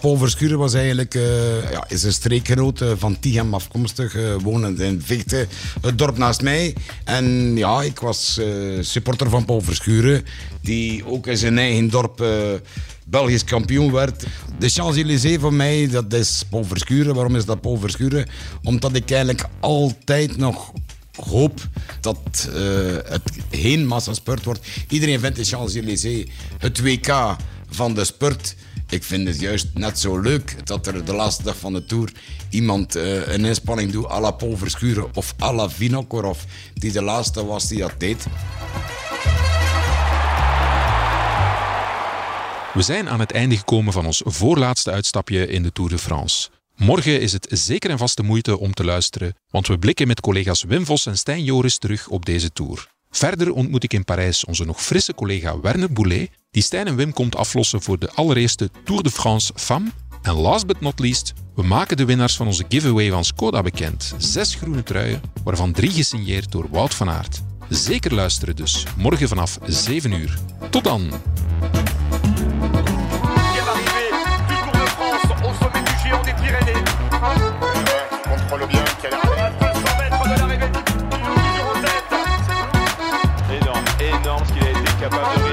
Paul 0.00 0.16
Verschuren 0.16 0.58
was 0.58 0.74
eigenlijk 0.74 1.14
uh, 1.14 1.70
ja, 1.70 1.84
is 1.88 2.02
een 2.02 2.12
streekgenoot 2.12 2.80
uh, 2.80 2.92
van 2.96 3.18
Tichem 3.20 3.54
afkomstig, 3.54 4.16
uh, 4.16 4.34
wonend 4.42 4.80
in 4.80 5.02
Vechten, 5.04 5.48
het 5.80 5.98
dorp 5.98 6.18
naast 6.18 6.42
mij. 6.42 6.74
En 7.04 7.56
ja, 7.56 7.82
ik 7.82 8.00
was 8.00 8.40
supporter 8.80 9.30
van 9.30 9.44
Paul 9.44 9.60
Verschuren, 9.60 10.24
die 10.62 11.06
ook 11.06 11.26
in 11.26 11.36
zijn 11.36 11.58
eigen 11.58 11.88
dorp 11.88 12.24
Belgisch 13.04 13.44
kampioen 13.44 13.92
werd. 13.92 14.24
De 14.58 14.68
Champs-Élysées 14.68 15.38
voor 15.40 15.54
mij, 15.54 15.88
dat 15.88 16.12
is 16.12 16.42
Paul 16.50 16.64
Verschuren. 16.64 17.14
Waarom 17.14 17.36
is 17.36 17.44
dat 17.44 17.60
Paul 17.60 17.76
Verschuren? 17.76 18.26
Omdat 18.62 18.94
ik 18.94 19.10
eigenlijk 19.10 19.48
altijd 19.60 20.36
nog 20.36 20.72
hoop 21.16 21.60
dat 22.00 22.48
uh, 22.48 22.54
het 23.04 23.22
geen 23.50 23.86
massasport 23.86 24.44
wordt. 24.44 24.66
Iedereen 24.88 25.20
vindt 25.20 25.36
de 25.36 25.44
Champs-Élysées 25.44 26.26
het 26.58 26.80
WK 26.80 27.36
van 27.70 27.94
de 27.94 28.04
sport. 28.04 28.54
Ik 28.90 29.04
vind 29.04 29.26
het 29.26 29.40
juist 29.40 29.66
net 29.74 29.98
zo 29.98 30.18
leuk 30.18 30.66
dat 30.66 30.86
er 30.86 31.04
de 31.04 31.12
laatste 31.12 31.42
dag 31.42 31.56
van 31.56 31.72
de 31.72 31.84
Tour 31.84 32.12
iemand 32.48 32.96
uh, 32.96 33.26
een 33.26 33.44
inspanning 33.44 33.92
doet 33.92 34.10
à 34.10 34.20
la 34.20 34.30
Paul 34.30 34.56
Verschuren 34.56 35.08
of 35.14 35.34
à 35.42 35.52
la 35.52 35.70
Vinokorov, 35.70 36.38
die 36.74 36.92
de 36.92 37.02
laatste 37.02 37.44
was 37.44 37.68
die 37.68 37.78
dat 37.78 37.94
deed. 37.98 38.26
We 42.74 42.82
zijn 42.82 43.08
aan 43.08 43.20
het 43.20 43.32
einde 43.32 43.56
gekomen 43.56 43.92
van 43.92 44.06
ons 44.06 44.22
voorlaatste 44.24 44.90
uitstapje 44.90 45.46
in 45.46 45.62
de 45.62 45.72
Tour 45.72 45.90
de 45.90 45.98
France. 45.98 46.48
Morgen 46.76 47.20
is 47.20 47.32
het 47.32 47.46
zeker 47.50 47.90
en 47.90 47.98
vast 47.98 48.16
de 48.16 48.22
moeite 48.22 48.58
om 48.58 48.72
te 48.72 48.84
luisteren, 48.84 49.34
want 49.50 49.66
we 49.66 49.78
blikken 49.78 50.06
met 50.06 50.20
collega's 50.20 50.62
Wim 50.62 50.84
Vos 50.84 51.06
en 51.06 51.18
Stijn 51.18 51.44
Joris 51.44 51.78
terug 51.78 52.08
op 52.08 52.26
deze 52.26 52.52
Tour. 52.52 52.88
Verder 53.10 53.52
ontmoet 53.52 53.84
ik 53.84 53.92
in 53.92 54.04
Parijs 54.04 54.44
onze 54.44 54.64
nog 54.64 54.82
frisse 54.82 55.14
collega 55.14 55.60
Werner 55.60 55.92
Boulet, 55.92 56.30
die 56.50 56.62
Stijn 56.62 56.86
en 56.86 56.96
Wim 56.96 57.12
komt 57.12 57.36
aflossen 57.36 57.82
voor 57.82 57.98
de 57.98 58.10
allereerste 58.14 58.70
Tour 58.84 59.02
de 59.02 59.10
France 59.10 59.52
Femme. 59.56 59.90
En 60.22 60.34
last 60.34 60.66
but 60.66 60.80
not 60.80 60.98
least, 60.98 61.32
we 61.54 61.62
maken 61.62 61.96
de 61.96 62.04
winnaars 62.04 62.36
van 62.36 62.46
onze 62.46 62.64
giveaway 62.68 63.10
van 63.10 63.24
Skoda 63.24 63.62
bekend. 63.62 64.14
Zes 64.18 64.54
groene 64.54 64.82
truien, 64.82 65.22
waarvan 65.44 65.72
drie 65.72 65.90
gesigneerd 65.90 66.52
door 66.52 66.66
Wout 66.70 66.94
van 66.94 67.10
Aert. 67.10 67.42
Zeker 67.68 68.14
luisteren 68.14 68.56
dus, 68.56 68.84
morgen 68.96 69.28
vanaf 69.28 69.58
7 69.66 70.12
uur. 70.12 70.38
Tot 70.70 70.84
dan! 70.84 71.10
contrôle 78.50 78.66
bien, 78.68 78.84
qui 79.00 79.06
a 79.06 79.10
l'air 79.10 79.44
à 79.44 79.50
200 79.50 79.98
mètres 79.98 80.22
de 80.24 80.38
l'arrivée. 80.38 80.70
Énorme, 83.60 83.84
énorme 84.00 84.44
ce 84.46 84.52
qu'il 84.52 84.64
a 84.66 84.70
été 84.70 84.92
capable 85.00 85.44
de 85.44 85.49